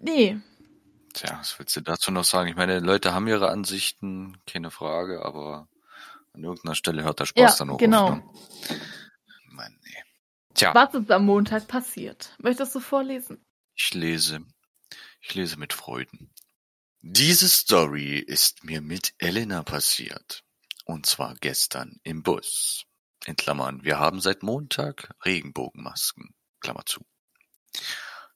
[0.00, 0.40] Nee.
[1.12, 2.48] Tja, was willst du dazu noch sagen?
[2.48, 5.68] Ich meine, Leute haben ihre Ansichten, keine Frage, aber
[6.32, 8.08] an irgendeiner Stelle hört der Spaß ja, dann auch genau.
[8.08, 8.14] auf.
[8.14, 8.22] Ne?
[10.58, 10.74] Tja.
[10.74, 12.34] Was ist am Montag passiert?
[12.38, 13.46] Möchtest du vorlesen?
[13.76, 14.40] Ich lese.
[15.20, 16.34] Ich lese mit Freuden.
[17.00, 20.42] Diese Story ist mir mit Elena passiert.
[20.84, 22.86] Und zwar gestern im Bus
[23.24, 27.06] in Klammern, wir haben seit Montag Regenbogenmasken, Klammer zu.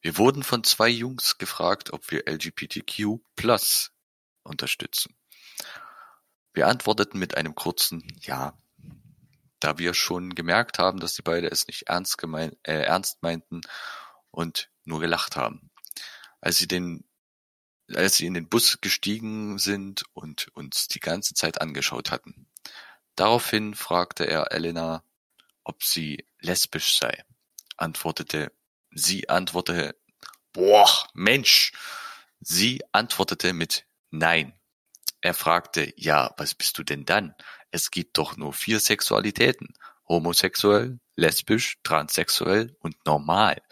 [0.00, 3.90] Wir wurden von zwei Jungs gefragt, ob wir LGBTQ plus
[4.44, 5.16] unterstützen.
[6.52, 8.56] Wir antworteten mit einem kurzen Ja,
[9.64, 13.60] da wir schon gemerkt haben, dass die beiden es nicht ernst, gemein, äh, ernst meinten
[14.30, 15.70] und nur gelacht haben.
[16.40, 17.04] Als sie den
[17.94, 22.48] als sie in den Bus gestiegen sind und uns die ganze Zeit angeschaut hatten.
[23.16, 25.04] Daraufhin fragte er Elena,
[25.62, 27.22] ob sie lesbisch sei.
[27.76, 28.50] Antwortete,
[28.92, 29.94] sie antwortete,
[30.54, 31.72] boah, Mensch,
[32.44, 34.52] Sie antwortete mit Nein.
[35.20, 37.36] Er fragte, ja, was bist du denn dann?
[37.72, 39.74] Es gibt doch nur vier Sexualitäten.
[40.06, 43.62] Homosexuell, lesbisch, transsexuell und normal.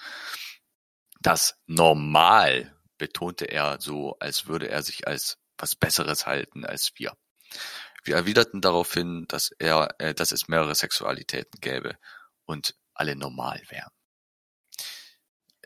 [1.21, 7.15] Das Normal betonte er so, als würde er sich als was Besseres halten als wir.
[8.03, 11.99] Wir erwiderten daraufhin, dass er, äh, dass es mehrere Sexualitäten gäbe
[12.47, 13.91] und alle normal wären.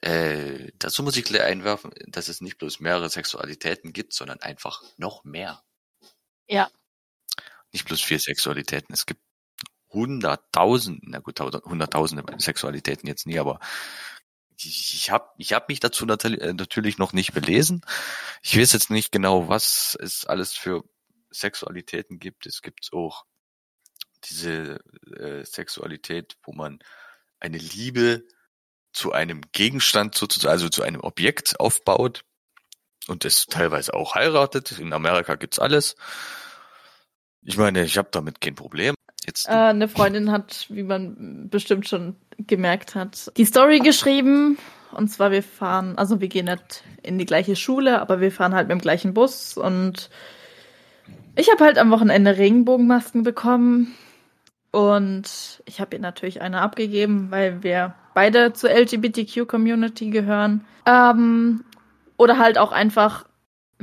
[0.03, 4.83] Äh, dazu muss ich gleich einwerfen, dass es nicht bloß mehrere Sexualitäten gibt, sondern einfach
[4.97, 5.63] noch mehr.
[6.49, 6.69] Ja.
[7.75, 8.95] Nicht bloß vier Sexualitäten.
[8.95, 9.21] Es gibt
[9.91, 13.59] hunderttausend, na gut, hunderttausende Sexualitäten jetzt nie, aber
[14.57, 17.85] ich, ich habe ich hab mich dazu äh, natürlich noch nicht belesen.
[18.43, 20.85] Ich weiß jetzt nicht genau, was es alles für
[21.33, 22.47] Sexualitäten gibt.
[22.47, 23.25] Es gibt auch
[24.25, 24.79] diese
[25.19, 26.79] äh, Sexualität, wo man
[27.41, 28.25] eine Liebe
[28.93, 32.25] zu einem Gegenstand sozusagen, also zu einem Objekt aufbaut
[33.09, 34.79] und es teilweise auch heiratet.
[34.79, 35.97] In Amerika gibt's alles.
[37.45, 38.95] Ich meine, ich habe damit kein Problem.
[39.27, 44.59] Jetzt äh, eine Freundin hat, wie man bestimmt schon gemerkt hat, die Story geschrieben.
[44.93, 48.55] Und zwar wir fahren, also wir gehen nicht in die gleiche Schule, aber wir fahren
[48.55, 49.57] halt mit dem gleichen Bus.
[49.57, 50.09] Und
[51.37, 53.95] ich habe halt am Wochenende Regenbogenmasken bekommen.
[54.71, 60.65] Und ich habe ihr natürlich eine abgegeben, weil wir beide zur LGBTQ-Community gehören.
[60.87, 61.65] Ähm,
[62.17, 63.25] oder halt auch einfach,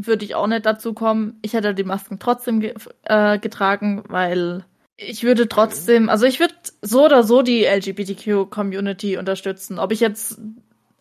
[0.08, 1.40] würde ich auch nicht dazu kommen.
[1.42, 4.66] Ich hätte die Masken trotzdem ge äh, getragen, weil
[4.98, 9.80] ich würde trotzdem, also ich würde so oder so die LGBTQ-Community unterstützen.
[9.80, 10.40] Ob ich jetzt,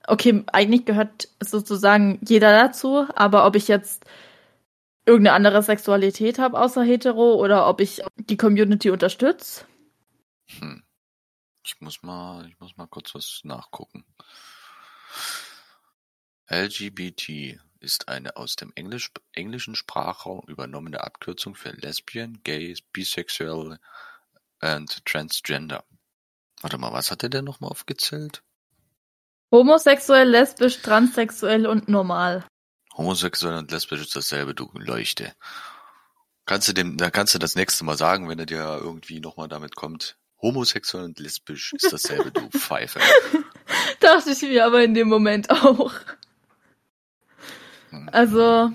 [0.07, 4.05] okay, eigentlich gehört sozusagen jeder dazu, aber ob ich jetzt
[5.05, 9.65] irgendeine andere Sexualität habe außer hetero oder ob ich die Community unterstütze.
[10.59, 10.83] Hm.
[11.65, 14.05] Ich muss mal, ich muss mal kurz was nachgucken.
[16.49, 23.79] LGBT ist eine aus dem Englisch, englischen Sprachraum übernommene Abkürzung für Lesbian, Gay, Bisexual
[24.61, 25.85] and Transgender.
[26.61, 28.43] Warte mal, was hat er denn nochmal aufgezählt?
[29.51, 32.45] Homosexuell, lesbisch, transsexuell und normal.
[32.97, 35.35] Homosexuell und lesbisch ist dasselbe, du Leuchte.
[36.45, 39.49] Kannst du dem, da kannst du das nächste Mal sagen, wenn er dir irgendwie nochmal
[39.49, 40.19] damit kommt.
[40.43, 43.01] Homosexuell und lesbisch ist dasselbe, du Pfeife.
[44.01, 45.93] Dachte ich mir aber in dem Moment auch.
[48.13, 48.71] Also,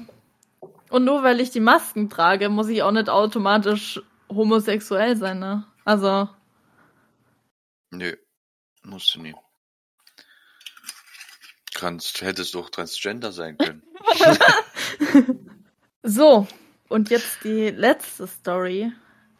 [0.89, 5.65] und nur weil ich die Masken trage, muss ich auch nicht automatisch homosexuell sein, ne?
[5.83, 6.29] Also.
[7.91, 8.15] Nö,
[8.83, 9.35] musst du nie.
[11.73, 13.83] Kannst, hättest doch Transgender sein können.
[16.03, 16.47] so,
[16.87, 18.93] und jetzt die letzte Story.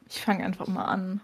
[0.10, 1.22] Ich fange einfach mal an.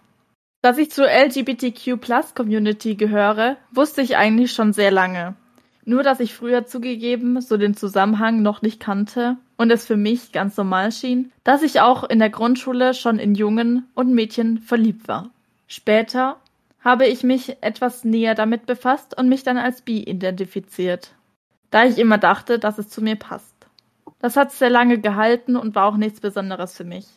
[0.61, 5.35] Dass ich zur LGBTQ Plus Community gehöre, wusste ich eigentlich schon sehr lange.
[5.83, 10.31] Nur dass ich früher zugegeben so den Zusammenhang noch nicht kannte und es für mich
[10.31, 15.07] ganz normal schien, dass ich auch in der Grundschule schon in Jungen und Mädchen verliebt
[15.07, 15.31] war.
[15.67, 16.37] Später
[16.83, 21.13] habe ich mich etwas näher damit befasst und mich dann als bi identifiziert,
[21.69, 23.55] da ich immer dachte, dass es zu mir passt.
[24.19, 27.07] Das hat sehr lange gehalten und war auch nichts Besonderes für mich.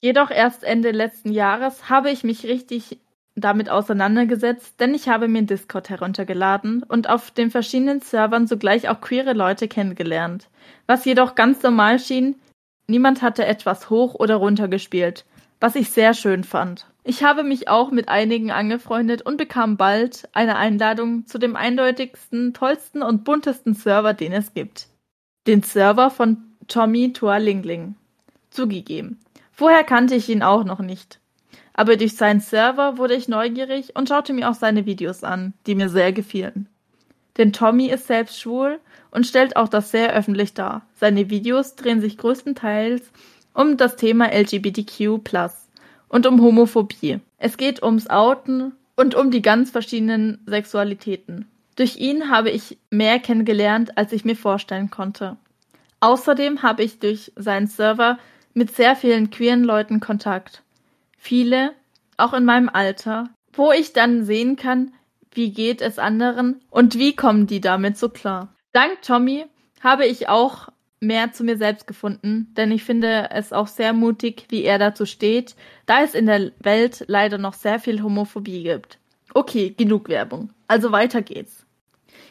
[0.00, 2.98] Jedoch erst Ende letzten Jahres habe ich mich richtig
[3.34, 9.00] damit auseinandergesetzt, denn ich habe mir Discord heruntergeladen und auf den verschiedenen Servern sogleich auch
[9.00, 10.48] queere Leute kennengelernt.
[10.86, 12.36] Was jedoch ganz normal schien,
[12.86, 15.24] niemand hatte etwas hoch oder runter gespielt,
[15.60, 16.86] was ich sehr schön fand.
[17.04, 22.54] Ich habe mich auch mit einigen angefreundet und bekam bald eine Einladung zu dem eindeutigsten,
[22.54, 24.88] tollsten und buntesten Server, den es gibt.
[25.46, 26.36] Den Server von
[26.68, 27.96] Tommy Tualingling.
[28.50, 29.18] Zugegeben.
[29.50, 31.21] Vorher kannte ich ihn auch noch nicht
[31.74, 35.74] aber durch seinen Server wurde ich neugierig und schaute mir auch seine Videos an, die
[35.74, 36.68] mir sehr gefielen.
[37.38, 38.78] Denn Tommy ist selbst schwul
[39.10, 40.82] und stellt auch das sehr öffentlich dar.
[40.94, 43.02] Seine Videos drehen sich größtenteils
[43.54, 45.20] um das Thema LGBTQ
[46.08, 47.20] und um Homophobie.
[47.38, 51.46] Es geht ums Outen und um die ganz verschiedenen Sexualitäten.
[51.76, 55.36] Durch ihn habe ich mehr kennengelernt, als ich mir vorstellen konnte.
[56.00, 58.18] Außerdem habe ich durch seinen Server
[58.52, 60.62] mit sehr vielen queeren Leuten Kontakt
[61.22, 61.72] viele,
[62.16, 64.92] auch in meinem Alter, wo ich dann sehen kann,
[65.30, 68.54] wie geht es anderen und wie kommen die damit so klar.
[68.72, 69.46] Dank Tommy
[69.80, 70.68] habe ich auch
[70.98, 75.06] mehr zu mir selbst gefunden, denn ich finde es auch sehr mutig, wie er dazu
[75.06, 75.54] steht,
[75.86, 78.98] da es in der Welt leider noch sehr viel Homophobie gibt.
[79.32, 80.50] Okay, genug Werbung.
[80.66, 81.64] Also weiter geht's.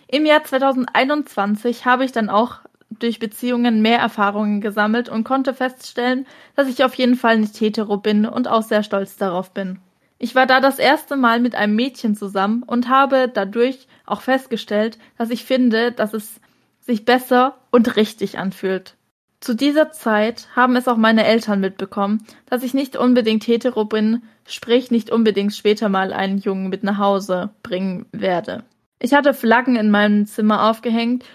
[0.08, 2.60] Im Jahr 2021 habe ich dann auch
[3.00, 7.98] durch Beziehungen mehr Erfahrungen gesammelt und konnte feststellen, dass ich auf jeden Fall nicht hetero
[7.98, 9.80] bin und auch sehr stolz darauf bin.
[10.20, 15.00] Ich war da das erste Mal mit einem Mädchen zusammen und habe dadurch auch festgestellt,
[15.18, 16.40] dass ich finde, dass es
[16.80, 18.96] sich besser und richtig anfühlt.
[19.40, 24.22] Zu dieser Zeit haben es auch meine Eltern mitbekommen, dass ich nicht unbedingt hetero bin,
[24.46, 28.64] sprich nicht unbedingt später mal einen Jungen mit nach Hause bringen werde.
[29.00, 31.26] Ich hatte Flaggen in meinem Zimmer aufgehängt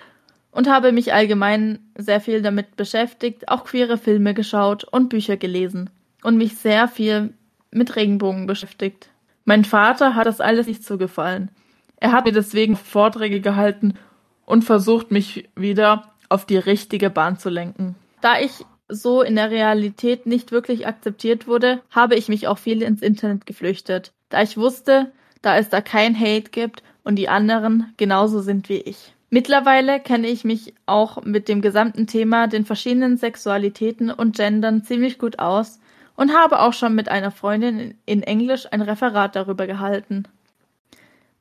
[0.57, 5.91] und habe mich allgemein sehr viel damit beschäftigt, auch queere Filme geschaut und Bücher gelesen
[6.23, 7.35] und mich sehr viel
[7.71, 9.11] mit Regenbogen beschäftigt.
[9.45, 11.51] Mein Vater hat das alles nicht so gefallen.
[12.01, 13.99] Er hat mir deswegen Vorträge gehalten
[14.47, 17.95] und versucht, mich wieder auf die richtige Bahn zu lenken.
[18.23, 22.81] Da ich so in der Realität nicht wirklich akzeptiert wurde, habe ich mich auch viel
[22.81, 27.93] ins Internet geflüchtet, da ich wusste, da es da kein Hate gibt und die anderen
[27.99, 29.13] genauso sind wie ich.
[29.37, 35.19] Mittlerweile kenne ich mich auch mit dem gesamten Thema den verschiedenen Sexualitäten und Gendern ziemlich
[35.19, 35.79] gut aus
[36.17, 40.23] und habe auch schon mit einer Freundin in Englisch ein Referat darüber gehalten.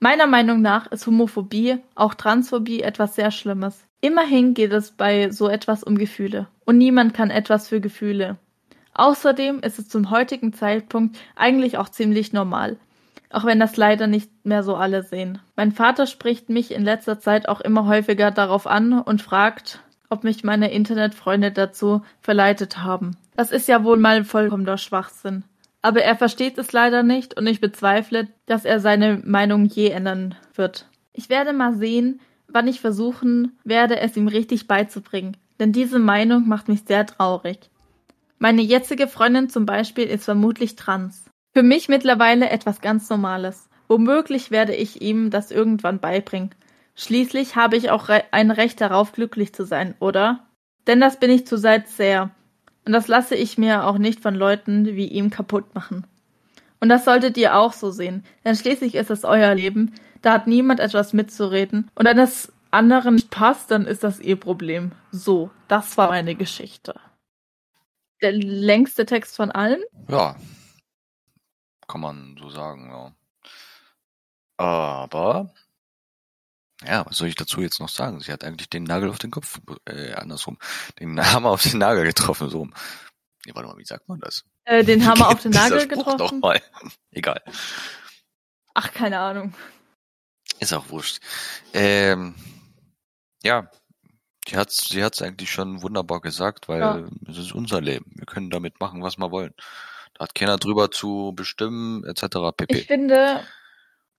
[0.01, 3.85] Meiner Meinung nach ist Homophobie, auch Transphobie, etwas sehr Schlimmes.
[4.01, 6.49] Immerhin geht es bei so etwas um Gefühle.
[6.65, 8.35] Und niemand kann etwas für Gefühle.
[8.93, 12.75] Außerdem ist es zum heutigen Zeitpunkt eigentlich auch ziemlich normal.
[13.29, 15.39] Auch wenn das leider nicht mehr so alle sehen.
[15.55, 20.23] Mein Vater spricht mich in letzter Zeit auch immer häufiger darauf an und fragt, ob
[20.23, 23.17] mich meine Internetfreunde dazu verleitet haben.
[23.35, 25.43] Das ist ja wohl mal vollkommener Schwachsinn.
[25.81, 30.35] Aber er versteht es leider nicht und ich bezweifle, dass er seine Meinung je ändern
[30.55, 30.87] wird.
[31.13, 36.47] Ich werde mal sehen, wann ich versuchen werde, es ihm richtig beizubringen, denn diese Meinung
[36.47, 37.69] macht mich sehr traurig.
[38.39, 41.24] Meine jetzige Freundin zum Beispiel ist vermutlich trans.
[41.55, 43.69] Für mich mittlerweile etwas ganz Normales.
[43.87, 46.49] Womöglich werde ich ihm das irgendwann beibringen.
[46.95, 50.45] Schließlich habe ich auch ein Recht darauf, glücklich zu sein, oder?
[50.85, 52.31] Denn das bin ich zurzeit sehr.
[52.85, 56.05] Und das lasse ich mir auch nicht von Leuten wie ihm kaputt machen.
[56.81, 60.47] Und das solltet ihr auch so sehen, denn schließlich ist es euer Leben, da hat
[60.47, 61.89] niemand etwas mitzureden.
[61.95, 64.91] Und wenn es anderen nicht passt, dann ist das ihr Problem.
[65.09, 66.95] So, das war meine Geschichte.
[68.21, 69.81] Der längste Text von allen?
[70.09, 70.35] Ja.
[71.87, 73.15] Kann man so sagen, ja.
[74.57, 75.53] Aber
[76.83, 78.19] ja, was soll ich dazu jetzt noch sagen?
[78.19, 80.57] Sie hat eigentlich den Nagel auf den Kopf, äh, andersrum,
[80.99, 82.65] den Hammer auf den Nagel getroffen, so.
[83.45, 84.43] Nee, warte mal, wie sagt man das?
[84.65, 86.17] Äh, den Hammer auf den Nagel getroffen?
[86.17, 86.61] Doch mal.
[87.11, 87.41] Egal.
[88.73, 89.53] Ach, keine Ahnung.
[90.59, 91.19] Ist auch wurscht.
[91.73, 92.35] Ähm,
[93.43, 93.69] ja,
[94.47, 97.07] sie hat's, sie hat's eigentlich schon wunderbar gesagt, weil ja.
[97.29, 98.11] es ist unser Leben.
[98.15, 99.53] Wir können damit machen, was wir wollen.
[100.15, 102.55] Da hat keiner drüber zu bestimmen, etc.
[102.55, 102.75] pp.
[102.75, 103.41] Ich finde,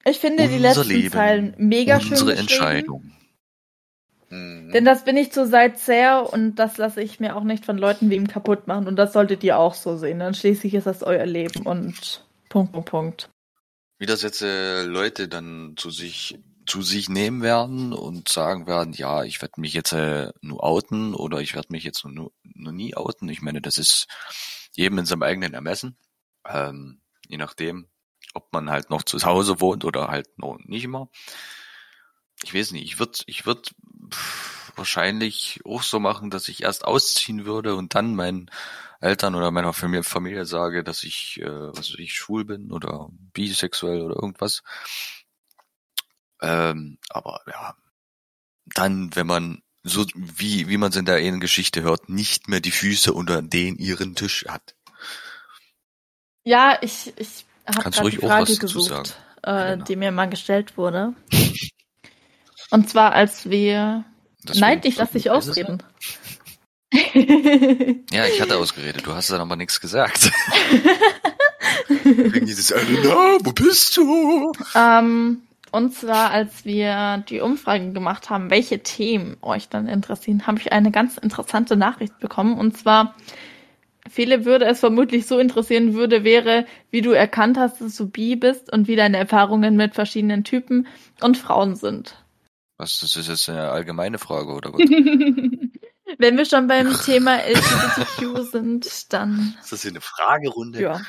[0.05, 3.12] ich finde Unser die letzten Leben, Zeilen mega schön Unsere Entscheidung.
[4.28, 4.70] Mhm.
[4.72, 8.11] Denn das bin ich zurzeit sehr und das lasse ich mir auch nicht von Leuten
[8.11, 8.86] wie ihm kaputt machen.
[8.86, 10.18] Und das solltet ihr auch so sehen.
[10.18, 13.30] Dann schließlich ist das euer Leben und Punkt, Punkt, Punkt.
[13.99, 18.92] Wie das jetzt äh, Leute dann zu sich zu sich nehmen werden und sagen werden,
[18.92, 22.72] ja, ich werde mich jetzt äh, nur outen oder ich werde mich jetzt nur, nur
[22.72, 23.28] nie outen.
[23.28, 24.09] Ich meine, das ist
[24.77, 25.97] jedem in seinem eigenen Ermessen.
[26.47, 27.89] Ähm, je nachdem,
[28.35, 31.09] ob man halt noch zu Hause wohnt oder halt noch nicht immer.
[32.45, 33.74] Ich weiß nicht, ich würde ich würd
[34.77, 38.51] wahrscheinlich auch so machen, dass ich erst ausziehen würde und dann meinen
[39.01, 43.09] Eltern oder meiner Familie, Familie sage, dass ich, äh, was weiß ich, schwul bin oder
[43.33, 44.62] bisexuell oder irgendwas.
[46.41, 47.74] Ähm, aber ja,
[48.66, 52.61] dann, wenn man so wie wie man es in der einen Geschichte hört, nicht mehr
[52.61, 54.74] die Füße unter den ihren Tisch hat.
[56.45, 59.84] Ja, ich ich habe gerade die Frage gesucht, äh, genau.
[59.84, 61.14] die mir mal gestellt wurde.
[62.70, 64.05] Und zwar, als wir.
[64.43, 65.82] Das Nein, ich lass dich ausreden.
[68.12, 70.30] ja, ich hatte ausgeredet, du hast dann aber nichts gesagt.
[71.89, 74.53] Wegen dieses, Elena, wo bist du?
[74.74, 75.43] Ähm,
[75.77, 80.72] und zwar, als wir die Umfrage gemacht haben, welche Themen euch dann interessieren, habe ich
[80.72, 82.59] eine ganz interessante Nachricht bekommen.
[82.59, 83.14] Und zwar
[84.09, 88.37] Viele würde es vermutlich so interessieren würde, wäre, wie du erkannt hast, dass du bi
[88.37, 90.87] bist und wie deine Erfahrungen mit verschiedenen Typen
[91.20, 92.24] und Frauen sind.
[92.79, 94.81] Was, das ist jetzt eine allgemeine Frage, oder was?
[96.18, 99.57] Wenn wir schon beim Thema LGBTQ sind, dann.
[99.61, 100.81] Ist das hier eine Fragerunde?
[100.81, 101.01] Ja.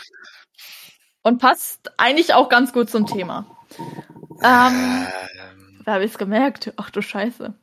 [1.21, 3.57] Und passt eigentlich auch ganz gut zum Thema.
[4.43, 5.07] Ähm, ähm.
[5.85, 6.73] Da habe ich es gemerkt.
[6.77, 7.53] Ach du Scheiße.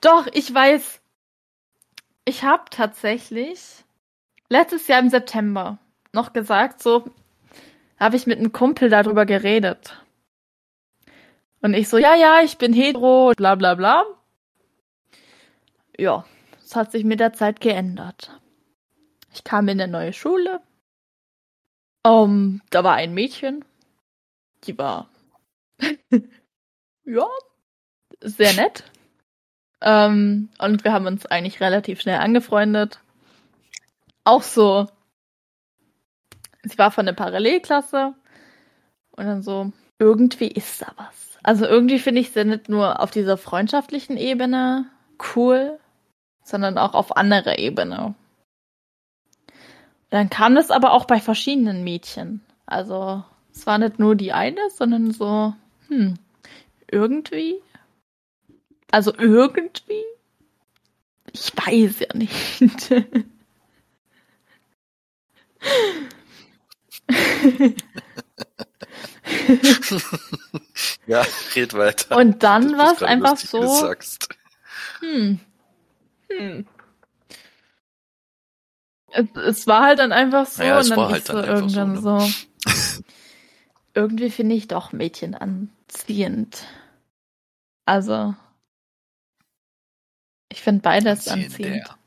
[0.00, 1.00] Doch, ich weiß.
[2.24, 3.84] Ich habe tatsächlich
[4.48, 5.78] letztes Jahr im September
[6.12, 7.04] noch gesagt, so
[8.00, 10.02] habe ich mit einem Kumpel darüber geredet.
[11.60, 14.04] Und ich so, ja, ja, ich bin hetero, bla bla bla.
[15.98, 16.24] Ja,
[16.64, 18.40] es hat sich mit der Zeit geändert.
[19.32, 20.60] Ich kam in eine neue Schule.
[22.02, 23.64] Um, da war ein Mädchen.
[24.64, 25.08] Die war
[27.04, 27.26] ja
[28.20, 28.84] sehr nett.
[29.80, 33.00] Ähm, und wir haben uns eigentlich relativ schnell angefreundet.
[34.24, 34.88] Auch so.
[36.62, 38.14] Sie war von der Parallelklasse.
[39.12, 41.38] Und dann so, irgendwie ist da was.
[41.42, 44.86] Also irgendwie finde ich sie nicht nur auf dieser freundschaftlichen Ebene
[45.34, 45.78] cool,
[46.42, 48.14] sondern auch auf anderer Ebene.
[50.10, 52.44] Dann kam das aber auch bei verschiedenen Mädchen.
[52.66, 53.22] Also
[53.52, 55.54] es war nicht nur die eine, sondern so,
[55.88, 56.14] hm,
[56.90, 57.62] irgendwie.
[58.90, 60.04] Also irgendwie.
[61.32, 62.90] Ich weiß ja nicht.
[71.06, 71.24] ja,
[71.54, 72.16] red weiter.
[72.16, 74.28] Und dann war es einfach lustig, so, sagst.
[75.00, 75.40] hm,
[76.30, 76.66] hm.
[79.08, 81.80] Es, es war halt dann einfach so Naja, und dann war halt so dann so,
[81.80, 82.00] irgendwann ne?
[82.00, 82.30] so.
[83.94, 85.34] Irgendwie finde ich doch Mädchen
[85.96, 86.66] anziehend.
[87.84, 88.34] Also
[90.48, 91.52] ich finde beides anziehend.
[91.52, 91.98] Anziehender.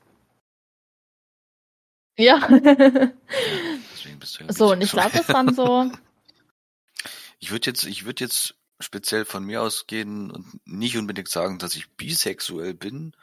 [2.18, 3.12] Ja.
[4.48, 5.90] So, und ich glaube, es dann so,
[7.40, 11.74] Ich würde jetzt, ich würde jetzt speziell von mir ausgehen und nicht unbedingt sagen, dass
[11.74, 13.16] ich bisexuell bin.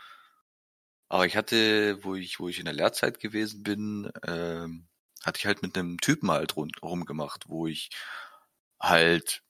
[1.07, 4.87] Aber ich hatte, wo ich, wo ich in der Lehrzeit gewesen bin, ähm,
[5.23, 7.91] hatte ich halt mit einem Typen halt rund, rumgemacht, wo ich
[8.79, 9.43] halt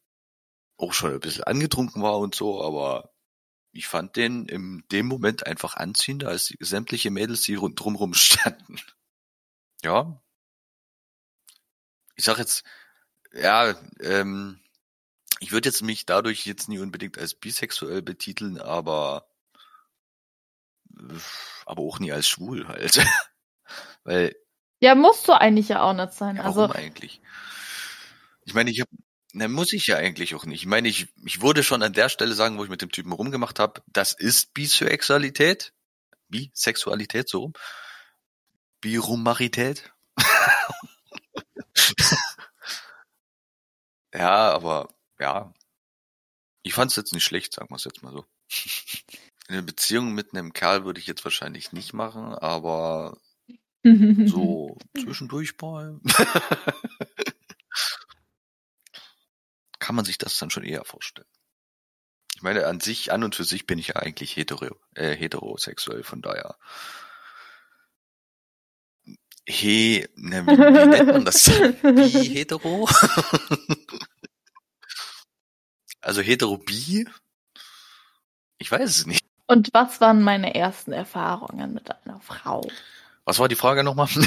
[0.77, 3.11] auch schon ein bisschen angetrunken war und so, aber
[3.71, 8.13] ich fand den in dem Moment einfach anziehender als die, sämtliche Mädels, die rund drumrum
[8.13, 8.79] standen.
[9.83, 10.21] Ja.
[12.15, 12.63] Ich sag jetzt,
[13.33, 14.59] ja, ähm,
[15.39, 19.29] ich würde jetzt mich dadurch jetzt nie unbedingt als bisexuell betiteln, aber
[21.65, 23.05] aber auch nie als schwul halt.
[24.03, 24.35] Weil,
[24.79, 26.37] ja, musst du eigentlich ja auch nicht sein.
[26.37, 27.21] ja, warum Also, eigentlich?
[28.45, 28.89] Ich meine, ich habe,
[29.33, 30.61] na, muss ich ja eigentlich auch nicht.
[30.61, 33.11] Ich meine, ich, ich würde schon an der Stelle sagen, wo ich mit dem Typen
[33.11, 35.73] rumgemacht habe, das ist Bisexualität.
[36.29, 37.53] Bisexualität, so rum.
[38.81, 39.91] Birumarität.
[44.13, 45.53] ja, aber ja.
[46.63, 48.25] Ich fand es jetzt nicht schlecht, sagen wir es jetzt mal so.
[49.47, 53.17] Eine Beziehung mit einem Kerl würde ich jetzt wahrscheinlich nicht machen, aber
[54.25, 55.99] so zwischendurch mal.
[59.87, 61.29] Kann man sich das dann schon eher vorstellen.
[62.35, 66.03] Ich meine, an sich, an und für sich bin ich ja eigentlich hetero, äh, heterosexuell,
[66.03, 66.57] von daher.
[69.45, 71.45] He, ne, wie, wie nennt man das?
[71.81, 72.89] Bi hetero?
[76.01, 77.07] also hetero bi?
[78.57, 79.25] Ich weiß es nicht.
[79.45, 82.69] Und was waren meine ersten Erfahrungen mit einer Frau?
[83.23, 84.09] Was war die Frage nochmal?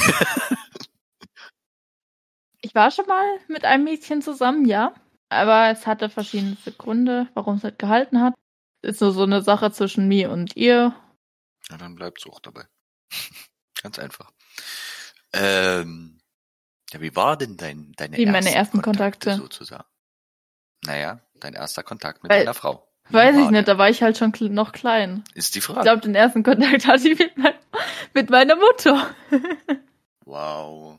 [2.63, 4.93] Ich war schon mal mit einem Mädchen zusammen, ja.
[5.31, 8.35] Aber es hatte verschiedenste Gründe, warum es nicht gehalten hat.
[8.83, 10.95] Ist nur so eine Sache zwischen mir und ihr.
[11.71, 12.65] Ja, dann bleibt's auch dabei.
[13.83, 14.31] Ganz einfach.
[15.33, 16.19] Ähm,
[16.93, 19.37] ja, wie war denn dein, deine Wie meine ersten ersten Kontakte.
[19.37, 19.85] sozusagen?
[20.85, 22.87] Naja, dein erster Kontakt mit Weil- deiner Frau.
[23.09, 23.75] Wie Weiß ich nicht, der?
[23.75, 25.25] da war ich halt schon noch klein.
[25.35, 25.81] Ist die Ich Frage.
[25.83, 27.55] glaube, den ersten Kontakt hatte ich mit, mein,
[28.15, 29.11] mit meiner Mutter.
[30.25, 30.99] Wow.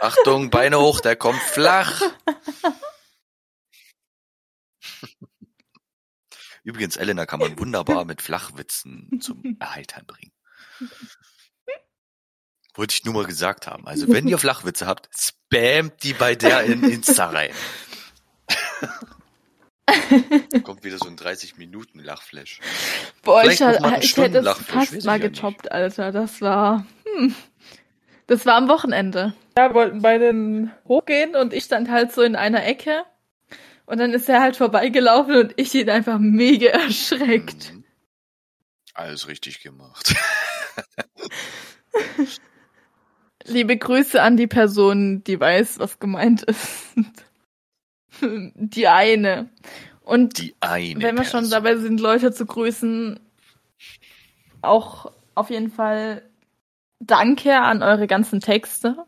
[0.00, 2.00] Achtung, Beine hoch, der kommt flach.
[6.62, 10.32] Übrigens, Elena kann man wunderbar mit Flachwitzen zum Erheitern bringen.
[12.74, 13.86] Wollte ich nur mal gesagt haben.
[13.86, 17.50] Also, wenn ihr Flachwitze habt, spamt die bei der in Insta rein.
[20.62, 22.60] Kommt wieder so ein 30-Minuten-Lachflash.
[23.22, 25.34] Boah, Vielleicht ich, noch mal ha- eine ich hätte es fast mal ja nicht.
[25.34, 26.12] getoppt, Alter.
[26.12, 26.86] Das war.
[27.04, 27.34] Hm.
[28.28, 29.34] Das war am Wochenende.
[29.58, 33.04] Ja, wir wollten beide hochgehen und ich stand halt so in einer Ecke.
[33.90, 37.72] Und dann ist er halt vorbeigelaufen und ich ihn einfach mega erschreckt.
[37.74, 37.84] Mhm.
[38.94, 40.14] Alles richtig gemacht.
[43.44, 46.94] Liebe Grüße an die Person, die weiß, was gemeint ist.
[48.20, 49.50] Die eine.
[50.02, 51.02] Und Die eine.
[51.02, 51.50] wenn wir schon Person.
[51.50, 53.18] dabei sind, Leute zu grüßen,
[54.62, 56.22] auch auf jeden Fall
[57.00, 59.04] danke an eure ganzen Texte.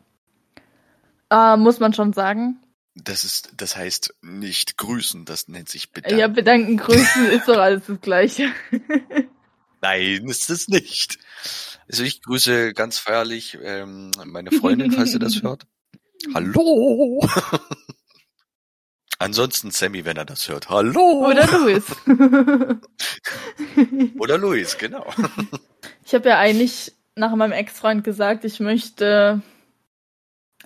[1.29, 2.59] Äh, muss man schon sagen.
[2.95, 6.19] Das ist, das heißt nicht grüßen, das nennt sich bedanken.
[6.19, 8.51] Ja, bedanken, grüßen ist doch alles das Gleiche.
[9.81, 11.17] Nein, ist es nicht.
[11.89, 15.65] Also ich grüße ganz feierlich ähm, meine Freundin, falls ihr das hört.
[16.33, 17.27] Hallo.
[19.19, 20.69] Ansonsten Sammy, wenn er das hört.
[20.69, 21.27] Hallo.
[21.27, 21.83] Oder Luis.
[24.19, 25.05] Oder Luis, genau.
[26.05, 29.41] ich habe ja eigentlich nach meinem Ex-Freund gesagt, ich möchte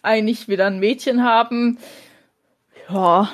[0.01, 1.77] eigentlich wieder ein Mädchen haben.
[2.89, 3.31] Ja,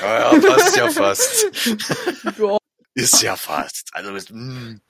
[0.00, 1.46] Ja, ja, passt ja fast.
[2.38, 2.58] ja.
[2.94, 3.90] Ist ja fast.
[3.92, 4.80] Also, mh,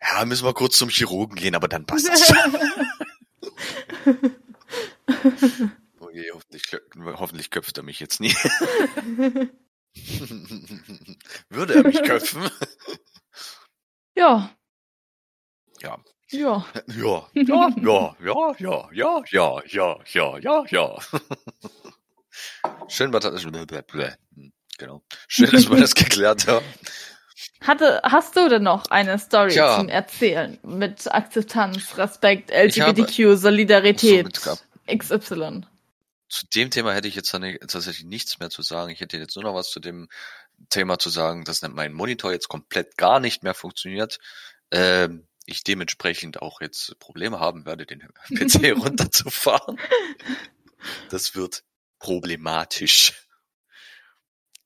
[0.00, 2.32] ja, müssen wir kurz zum Chirurgen gehen, aber dann passt es.
[6.00, 6.64] Okay, hoffentlich,
[7.18, 8.32] hoffentlich köpft er mich jetzt nie.
[11.50, 12.50] Würde er mich köpfen?
[14.16, 14.50] Ja.
[15.80, 15.98] ja.
[16.32, 20.98] Ja, ja, ja, ja, ja, ja, ja, ja, ja, ja, ja.
[22.88, 23.22] Schön, das,
[24.78, 25.02] genau.
[25.28, 26.64] Schön, dass wir das geklärt haben.
[27.60, 29.76] Hatte, hast du denn noch eine Story Ja.
[29.76, 34.56] zum Erzählen mit Akzeptanz, Respekt, LGBTQ, Solidarität, So,
[34.86, 35.62] XY?
[36.28, 38.90] Zu dem Thema hätte ich jetzt tatsächlich nichts mehr zu sagen.
[38.90, 40.08] Ich hätte jetzt nur noch was zu dem
[40.68, 44.18] Thema zu sagen, dass mein Monitor jetzt komplett gar nicht mehr funktioniert.
[44.70, 48.00] Ähm, ich dementsprechend auch jetzt Probleme haben werde, den
[48.34, 49.78] PC runterzufahren.
[51.10, 51.62] Das wird
[52.00, 53.12] problematisch.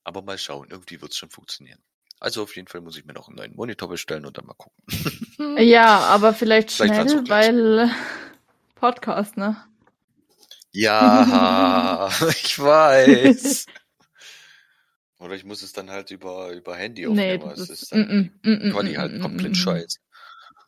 [0.03, 1.82] Aber mal schauen, irgendwie wird es schon funktionieren.
[2.20, 4.55] Also auf jeden Fall muss ich mir noch einen neuen Monitor bestellen und dann mal
[4.55, 5.59] gucken.
[5.59, 7.91] Ja, aber vielleicht Vielleicht schnell, weil
[8.76, 9.62] Podcast, ne?
[10.72, 13.66] Ja, ich weiß.
[15.18, 17.51] Oder ich muss es dann halt über, über Handy Nee, aufnehmen.
[17.51, 19.55] das es ist, dann mm, mm, Quali mm, halt mm, komplett mm, mm.
[19.55, 19.99] scheiße.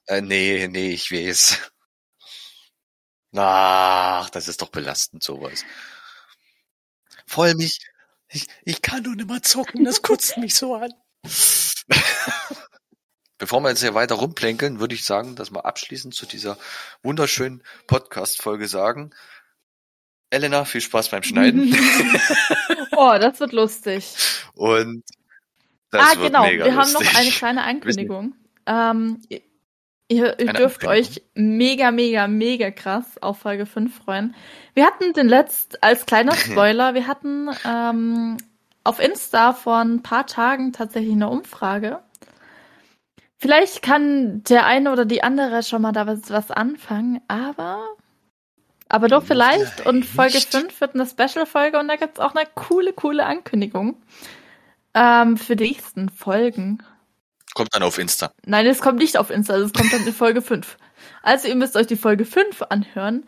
[0.06, 1.70] Äh, nee, nee, ich weiß.
[3.34, 5.64] Ach, das ist doch belastend, sowas.
[7.26, 7.80] Voll mich.
[8.28, 10.92] Ich, ich kann nur nicht mehr zocken, das kotzt mich so an.
[13.38, 16.56] Bevor wir jetzt hier weiter rumplänkeln, würde ich sagen, dass wir abschließend zu dieser
[17.02, 19.10] wunderschönen Podcast-Folge sagen.
[20.30, 21.76] Elena, viel Spaß beim Schneiden.
[22.98, 24.14] Oh, das wird lustig.
[24.54, 25.04] Und
[25.90, 26.44] das ah, wird genau.
[26.44, 27.12] mega Wir haben lustig.
[27.12, 28.34] noch eine kleine Ankündigung.
[28.64, 29.22] Ähm,
[30.08, 34.34] ihr ihr dürft euch mega, mega, mega krass auf Folge 5 freuen.
[34.74, 38.36] Wir hatten den letzt, als kleiner Spoiler, wir hatten ähm,
[38.84, 42.00] auf Insta vor ein paar Tagen tatsächlich eine Umfrage.
[43.38, 47.84] Vielleicht kann der eine oder die andere schon mal da was, was anfangen, aber
[48.88, 49.84] aber doch vielleicht.
[49.84, 50.54] Und Folge Vielleicht.
[50.54, 53.96] 5 wird eine Special-Folge und da gibt's auch eine coole, coole Ankündigung
[54.94, 56.82] ähm, für die nächsten Folgen.
[57.56, 58.34] Kommt dann auf Insta.
[58.44, 60.76] Nein, es kommt nicht auf Insta, es kommt dann in Folge 5.
[61.22, 63.26] Also ihr müsst euch die Folge 5 anhören.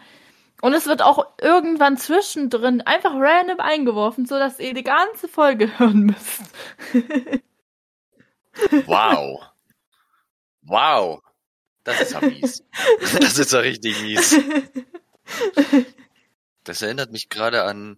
[0.61, 6.01] Und es wird auch irgendwann zwischendrin einfach random eingeworfen, sodass ihr die ganze Folge hören
[6.01, 6.43] müsst.
[8.85, 9.41] Wow.
[10.61, 11.23] Wow.
[11.85, 12.63] Das ist ja mies.
[13.21, 14.39] Das ist ja richtig mies.
[16.65, 17.97] Das erinnert mich gerade an,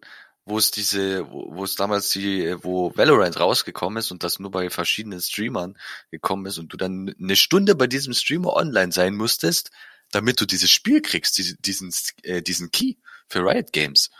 [0.51, 4.51] wo es diese, wo, wo es damals die, wo Valorant rausgekommen ist und das nur
[4.51, 5.79] bei verschiedenen Streamern
[6.11, 9.71] gekommen ist und du dann eine Stunde bei diesem Streamer online sein musstest,
[10.11, 11.95] damit du dieses Spiel kriegst, diese, diesen,
[12.25, 12.97] äh, diesen Key
[13.29, 14.11] für Riot Games.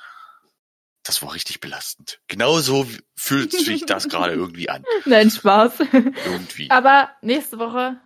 [1.03, 2.21] Das war richtig belastend.
[2.29, 4.85] Genauso fühlt sich das gerade irgendwie an.
[5.05, 5.73] Nein, Spaß.
[5.81, 6.71] Irgendwie.
[6.71, 8.01] Aber nächste Woche.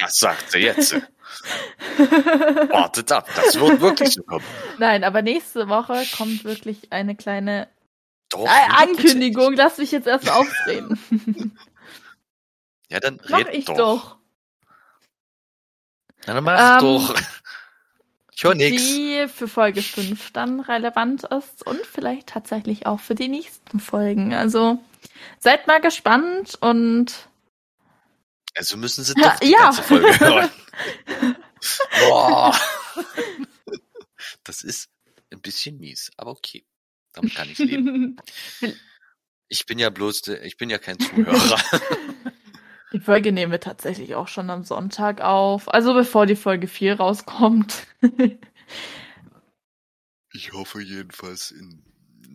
[0.00, 0.96] Das sagt sie jetzt.
[2.70, 4.44] Wartet ab, das wird wirklich so kommen.
[4.78, 7.68] Nein, aber nächste Woche kommt wirklich eine kleine
[8.30, 8.82] Doch, äh.
[8.82, 9.54] Ankündigung.
[9.54, 11.56] Lass mich jetzt erst ausreden.
[12.90, 13.76] Ja, dann Mach red ich doch.
[13.76, 14.16] doch.
[16.26, 17.14] Na, dann mach Ähm, doch.
[18.36, 18.82] Ich höre nix.
[18.82, 24.34] Die für Folge 5 dann relevant ist und vielleicht tatsächlich auch für die nächsten Folgen.
[24.34, 24.78] Also
[25.40, 27.28] seid mal gespannt und
[28.56, 29.58] Also müssen sie doch die ja.
[29.58, 30.50] ganze Folge hören.
[32.08, 32.58] Boah.
[34.42, 34.90] Das ist
[35.32, 36.66] ein bisschen mies, aber okay.
[37.12, 38.16] Damit kann ich leben.
[39.48, 41.60] Ich bin ja bloß, ich bin ja kein Zuhörer.
[42.92, 45.72] die Folge nehmen wir tatsächlich auch schon am Sonntag auf.
[45.72, 47.86] Also bevor die Folge 4 rauskommt.
[50.32, 51.84] Ich hoffe jedenfalls, in,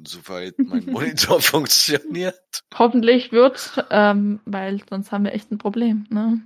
[0.05, 2.63] soweit mein Monitor funktioniert.
[2.73, 6.05] Hoffentlich wird, ähm, weil sonst haben wir echt ein Problem.
[6.09, 6.41] Ne?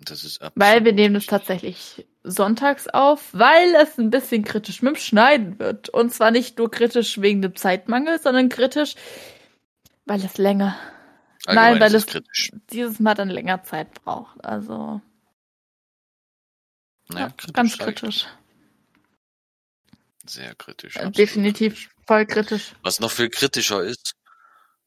[0.00, 4.94] Das ist Weil wir nehmen das tatsächlich sonntags auf, weil es ein bisschen kritisch mit
[4.94, 5.88] dem Schneiden wird.
[5.88, 8.94] Und zwar nicht nur kritisch wegen dem Zeitmangel, sondern kritisch,
[10.04, 10.78] weil es länger,
[11.46, 12.52] Allgemein Nein, weil es kritisch.
[12.70, 14.44] dieses Mal dann länger Zeit braucht.
[14.44, 15.00] Also
[17.08, 18.24] Naja, ja, kritisch ganz kritisch.
[18.24, 18.47] doch.
[20.28, 20.96] Sehr kritisch.
[20.96, 21.88] Äh, Definitiv kritisch.
[22.06, 22.72] voll kritisch.
[22.82, 24.14] Was noch viel kritischer ist,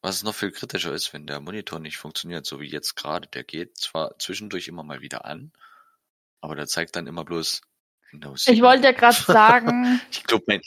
[0.01, 3.27] was noch viel kritischer ist, wenn der Monitor nicht funktioniert, so wie jetzt gerade.
[3.27, 5.51] Der geht zwar zwischendurch immer mal wieder an,
[6.41, 7.61] aber der zeigt dann immer bloß
[8.13, 10.61] no Ich wollte ja gerade sagen, Ich glaube, mein,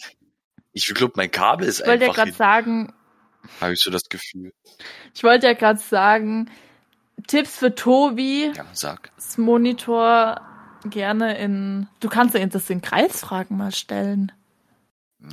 [0.72, 2.92] ich glaube, mein Kabel ist ich wollte ja einfach, gerade sagen,
[3.60, 4.52] habe ich so das Gefühl.
[5.14, 6.50] ich wollte ja gerade sagen,
[7.26, 9.10] Tipps für Tobi, Ja, sag.
[9.16, 10.40] das Monitor
[10.84, 14.32] gerne in, du kannst ja das in Kreisfragen mal stellen.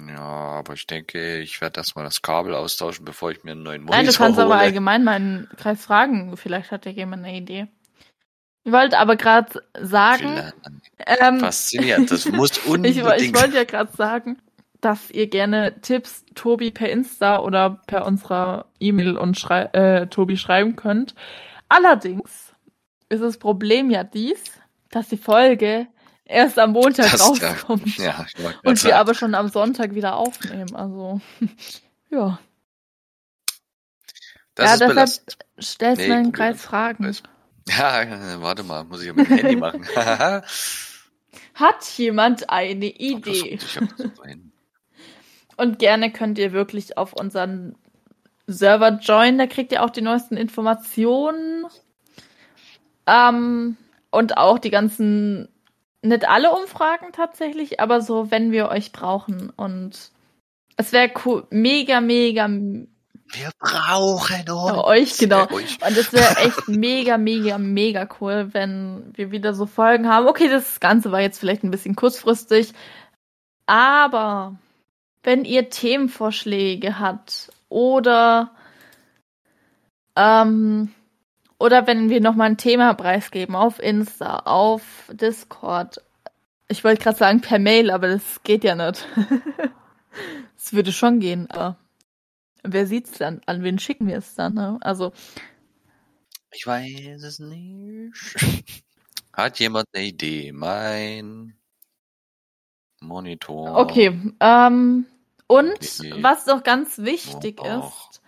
[0.07, 3.81] Ja, aber ich denke, ich werde erstmal das Kabel austauschen, bevor ich mir einen neuen
[3.81, 4.45] Monitor Nein, du kannst hole.
[4.45, 6.37] aber allgemein meinen Kreis fragen.
[6.37, 7.67] Vielleicht hat ja jemand eine Idee.
[8.63, 10.39] Ich wollte aber gerade sagen,
[11.07, 13.03] ähm, Faszinierend, das muss ich, unbedingt.
[13.05, 14.37] woll- ich wollte ja gerade sagen,
[14.81, 20.37] dass ihr gerne Tipps Tobi per Insta oder per unserer E-Mail und schrei äh, Tobi
[20.37, 21.15] schreiben könnt.
[21.69, 22.53] Allerdings
[23.09, 24.43] ist das Problem ja dies,
[24.89, 25.87] dass die Folge
[26.31, 27.49] erst am Montag Das- ja.
[27.51, 30.75] rauskommt ja, grad und wir aber schon am Sonntag wieder aufnehmen.
[30.75, 31.21] Also
[32.09, 32.39] ja,
[34.55, 35.09] das ja deshalb
[35.61, 36.51] stellst Nee, du einen guck mal.
[36.51, 37.15] Kreis Fragen.
[37.67, 39.85] Ja, warte mal, muss ich ja mit dem Handy machen.
[39.95, 43.59] Hat jemand eine Idee?
[45.57, 47.75] Und gerne könnt ihr wirklich auf unseren
[48.47, 51.65] Server joinen, da kriegt ihr auch die neuesten Informationen.
[53.05, 53.77] Ähm,
[54.09, 55.47] und auch die ganzen,
[56.01, 59.51] nicht alle Umfragen tatsächlich, aber so, wenn wir euch brauchen.
[59.51, 60.11] Und
[60.77, 64.47] es wäre cool, mega, mega, Wir brauchen uns.
[64.47, 65.49] Ja, euch, genau.
[65.51, 65.77] Euch.
[65.85, 70.27] und es wäre echt mega, mega, mega cool, wenn wir wieder so Folgen haben.
[70.27, 72.73] Okay, das Ganze war jetzt vielleicht ein bisschen kurzfristig,
[73.67, 74.55] aber
[75.23, 78.51] wenn ihr Themenvorschläge habt oder
[80.15, 80.93] ähm,
[81.61, 84.81] oder wenn wir nochmal ein Thema preisgeben auf Insta, auf
[85.11, 86.01] Discord.
[86.67, 89.07] Ich wollte gerade sagen per Mail, aber das geht ja nicht.
[90.57, 91.77] Es würde schon gehen, aber
[92.63, 93.41] wer sieht's dann?
[93.45, 94.53] An wen schicken wir es dann?
[94.53, 94.77] Ne?
[94.81, 95.13] Also
[96.51, 98.13] Ich weiß es nicht.
[99.33, 100.51] Hat jemand eine Idee?
[100.51, 101.55] Mein
[102.99, 103.77] Monitor.
[103.77, 105.05] Okay, ähm,
[105.47, 105.79] und
[106.21, 108.21] was noch ganz wichtig ist,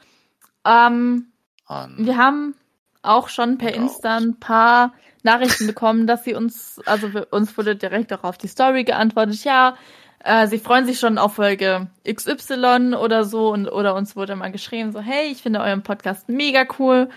[0.65, 1.27] ähm,
[1.67, 2.55] wir haben
[3.03, 4.93] auch schon per Und Insta ein paar
[5.23, 9.75] Nachrichten bekommen, dass sie uns, also uns wurde direkt auch auf die Story geantwortet, ja,
[10.23, 14.51] äh, sie freuen sich schon auf Folge XY oder so und oder uns wurde mal
[14.51, 17.09] geschrieben, so, hey, ich finde euren Podcast mega cool.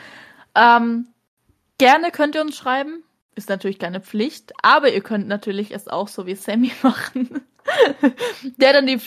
[0.55, 1.09] Ähm,
[1.79, 3.05] gerne könnt ihr uns schreiben.
[3.37, 7.43] Ist natürlich keine Pflicht, aber ihr könnt natürlich es auch so wie Sammy machen.
[8.57, 9.01] der dann die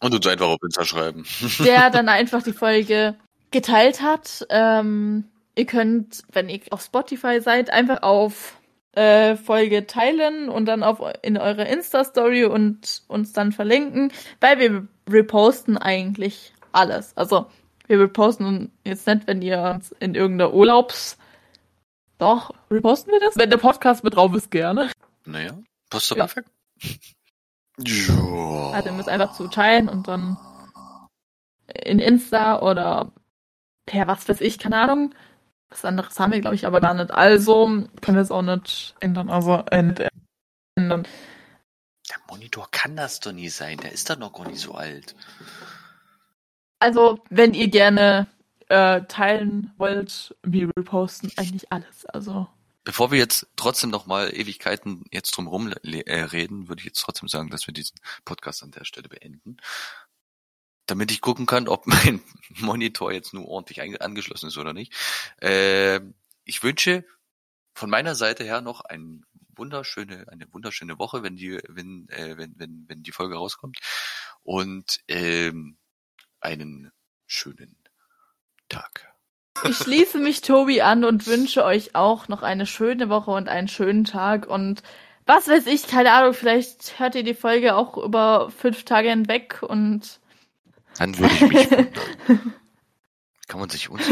[0.00, 1.24] Und uns einfach auf Insta schreiben.
[1.60, 3.16] der dann einfach die Folge
[3.50, 4.46] geteilt hat.
[4.50, 5.24] Ähm,
[5.56, 8.60] ihr könnt, wenn ihr auf Spotify seid, einfach auf
[8.92, 14.86] äh, Folge teilen und dann auf in eure Insta-Story und uns dann verlinken, weil wir
[15.08, 17.16] reposten eigentlich alles.
[17.16, 17.46] Also
[17.86, 21.18] wir reposten jetzt nicht, wenn ihr uns in irgendeiner Urlaubs...
[22.18, 23.36] Doch, reposten wir das?
[23.36, 24.90] Wenn der Podcast mit drauf ist, gerne.
[25.26, 25.58] Naja,
[25.90, 26.24] passt doch Ja.
[26.24, 26.48] perfekt.
[27.78, 28.70] Ja.
[28.72, 30.38] Also ihr müsst einfach zu teilen und dann
[31.84, 33.12] in Insta oder
[33.84, 35.14] per was weiß ich, keine Ahnung.
[35.70, 37.10] Was anderes haben wir, glaube ich, aber gar nicht.
[37.10, 37.66] Also
[38.00, 39.28] können wir es auch nicht ändern.
[39.30, 40.02] Also äh, nicht
[40.76, 41.06] ändern.
[42.08, 43.78] Der Monitor kann das doch nie sein.
[43.78, 45.16] Der ist doch noch gar nicht so alt.
[46.78, 48.26] Also, wenn ihr gerne
[48.68, 52.06] äh, teilen wollt, wir reposten eigentlich alles.
[52.06, 52.46] Also,
[52.84, 57.00] Bevor wir jetzt trotzdem noch mal Ewigkeiten jetzt drumherum le- äh, reden, würde ich jetzt
[57.00, 59.56] trotzdem sagen, dass wir diesen Podcast an der Stelle beenden.
[60.86, 64.94] Damit ich gucken kann, ob mein Monitor jetzt nur ordentlich angeschlossen ist oder nicht.
[65.40, 66.00] Äh,
[66.44, 67.04] ich wünsche
[67.74, 69.24] von meiner Seite her noch ein
[69.56, 73.78] wunderschöne, eine wunderschöne Woche, wenn die, wenn, äh, wenn, wenn, wenn die Folge rauskommt.
[74.42, 75.76] Und ähm,
[76.40, 76.92] einen
[77.26, 77.76] schönen
[78.68, 79.12] Tag.
[79.64, 83.68] ich schließe mich Tobi an und wünsche euch auch noch eine schöne Woche und einen
[83.68, 84.46] schönen Tag.
[84.46, 84.82] Und
[85.24, 89.62] was weiß ich, keine Ahnung, vielleicht hört ihr die Folge auch über fünf Tage hinweg
[89.62, 90.20] und
[90.98, 92.54] Dann würde ich mich wundern.
[93.48, 94.02] Kann man sich uns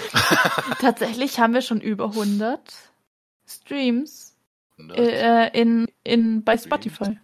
[0.80, 2.60] Tatsächlich haben wir schon über 100
[3.46, 4.36] Streams
[4.76, 4.98] wundern?
[4.98, 7.18] äh, in, in, bei Spotify.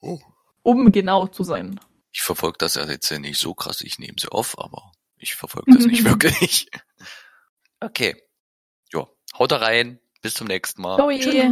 [0.00, 0.18] Oh.
[0.62, 1.78] Um genau zu sein.
[2.12, 5.34] Ich verfolge das ja jetzt ja nicht so krass, ich nehme sie auf, aber ich
[5.34, 6.70] verfolge das nicht wirklich.
[7.80, 8.16] Okay.
[8.92, 9.08] Jo,
[9.38, 9.98] haut da rein.
[10.22, 10.98] Bis zum nächsten Mal.
[10.98, 11.50] Joey.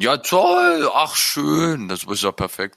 [0.00, 0.88] Ja, toll.
[0.94, 1.88] Ach, schön.
[1.88, 2.76] Das ist ja perfekt.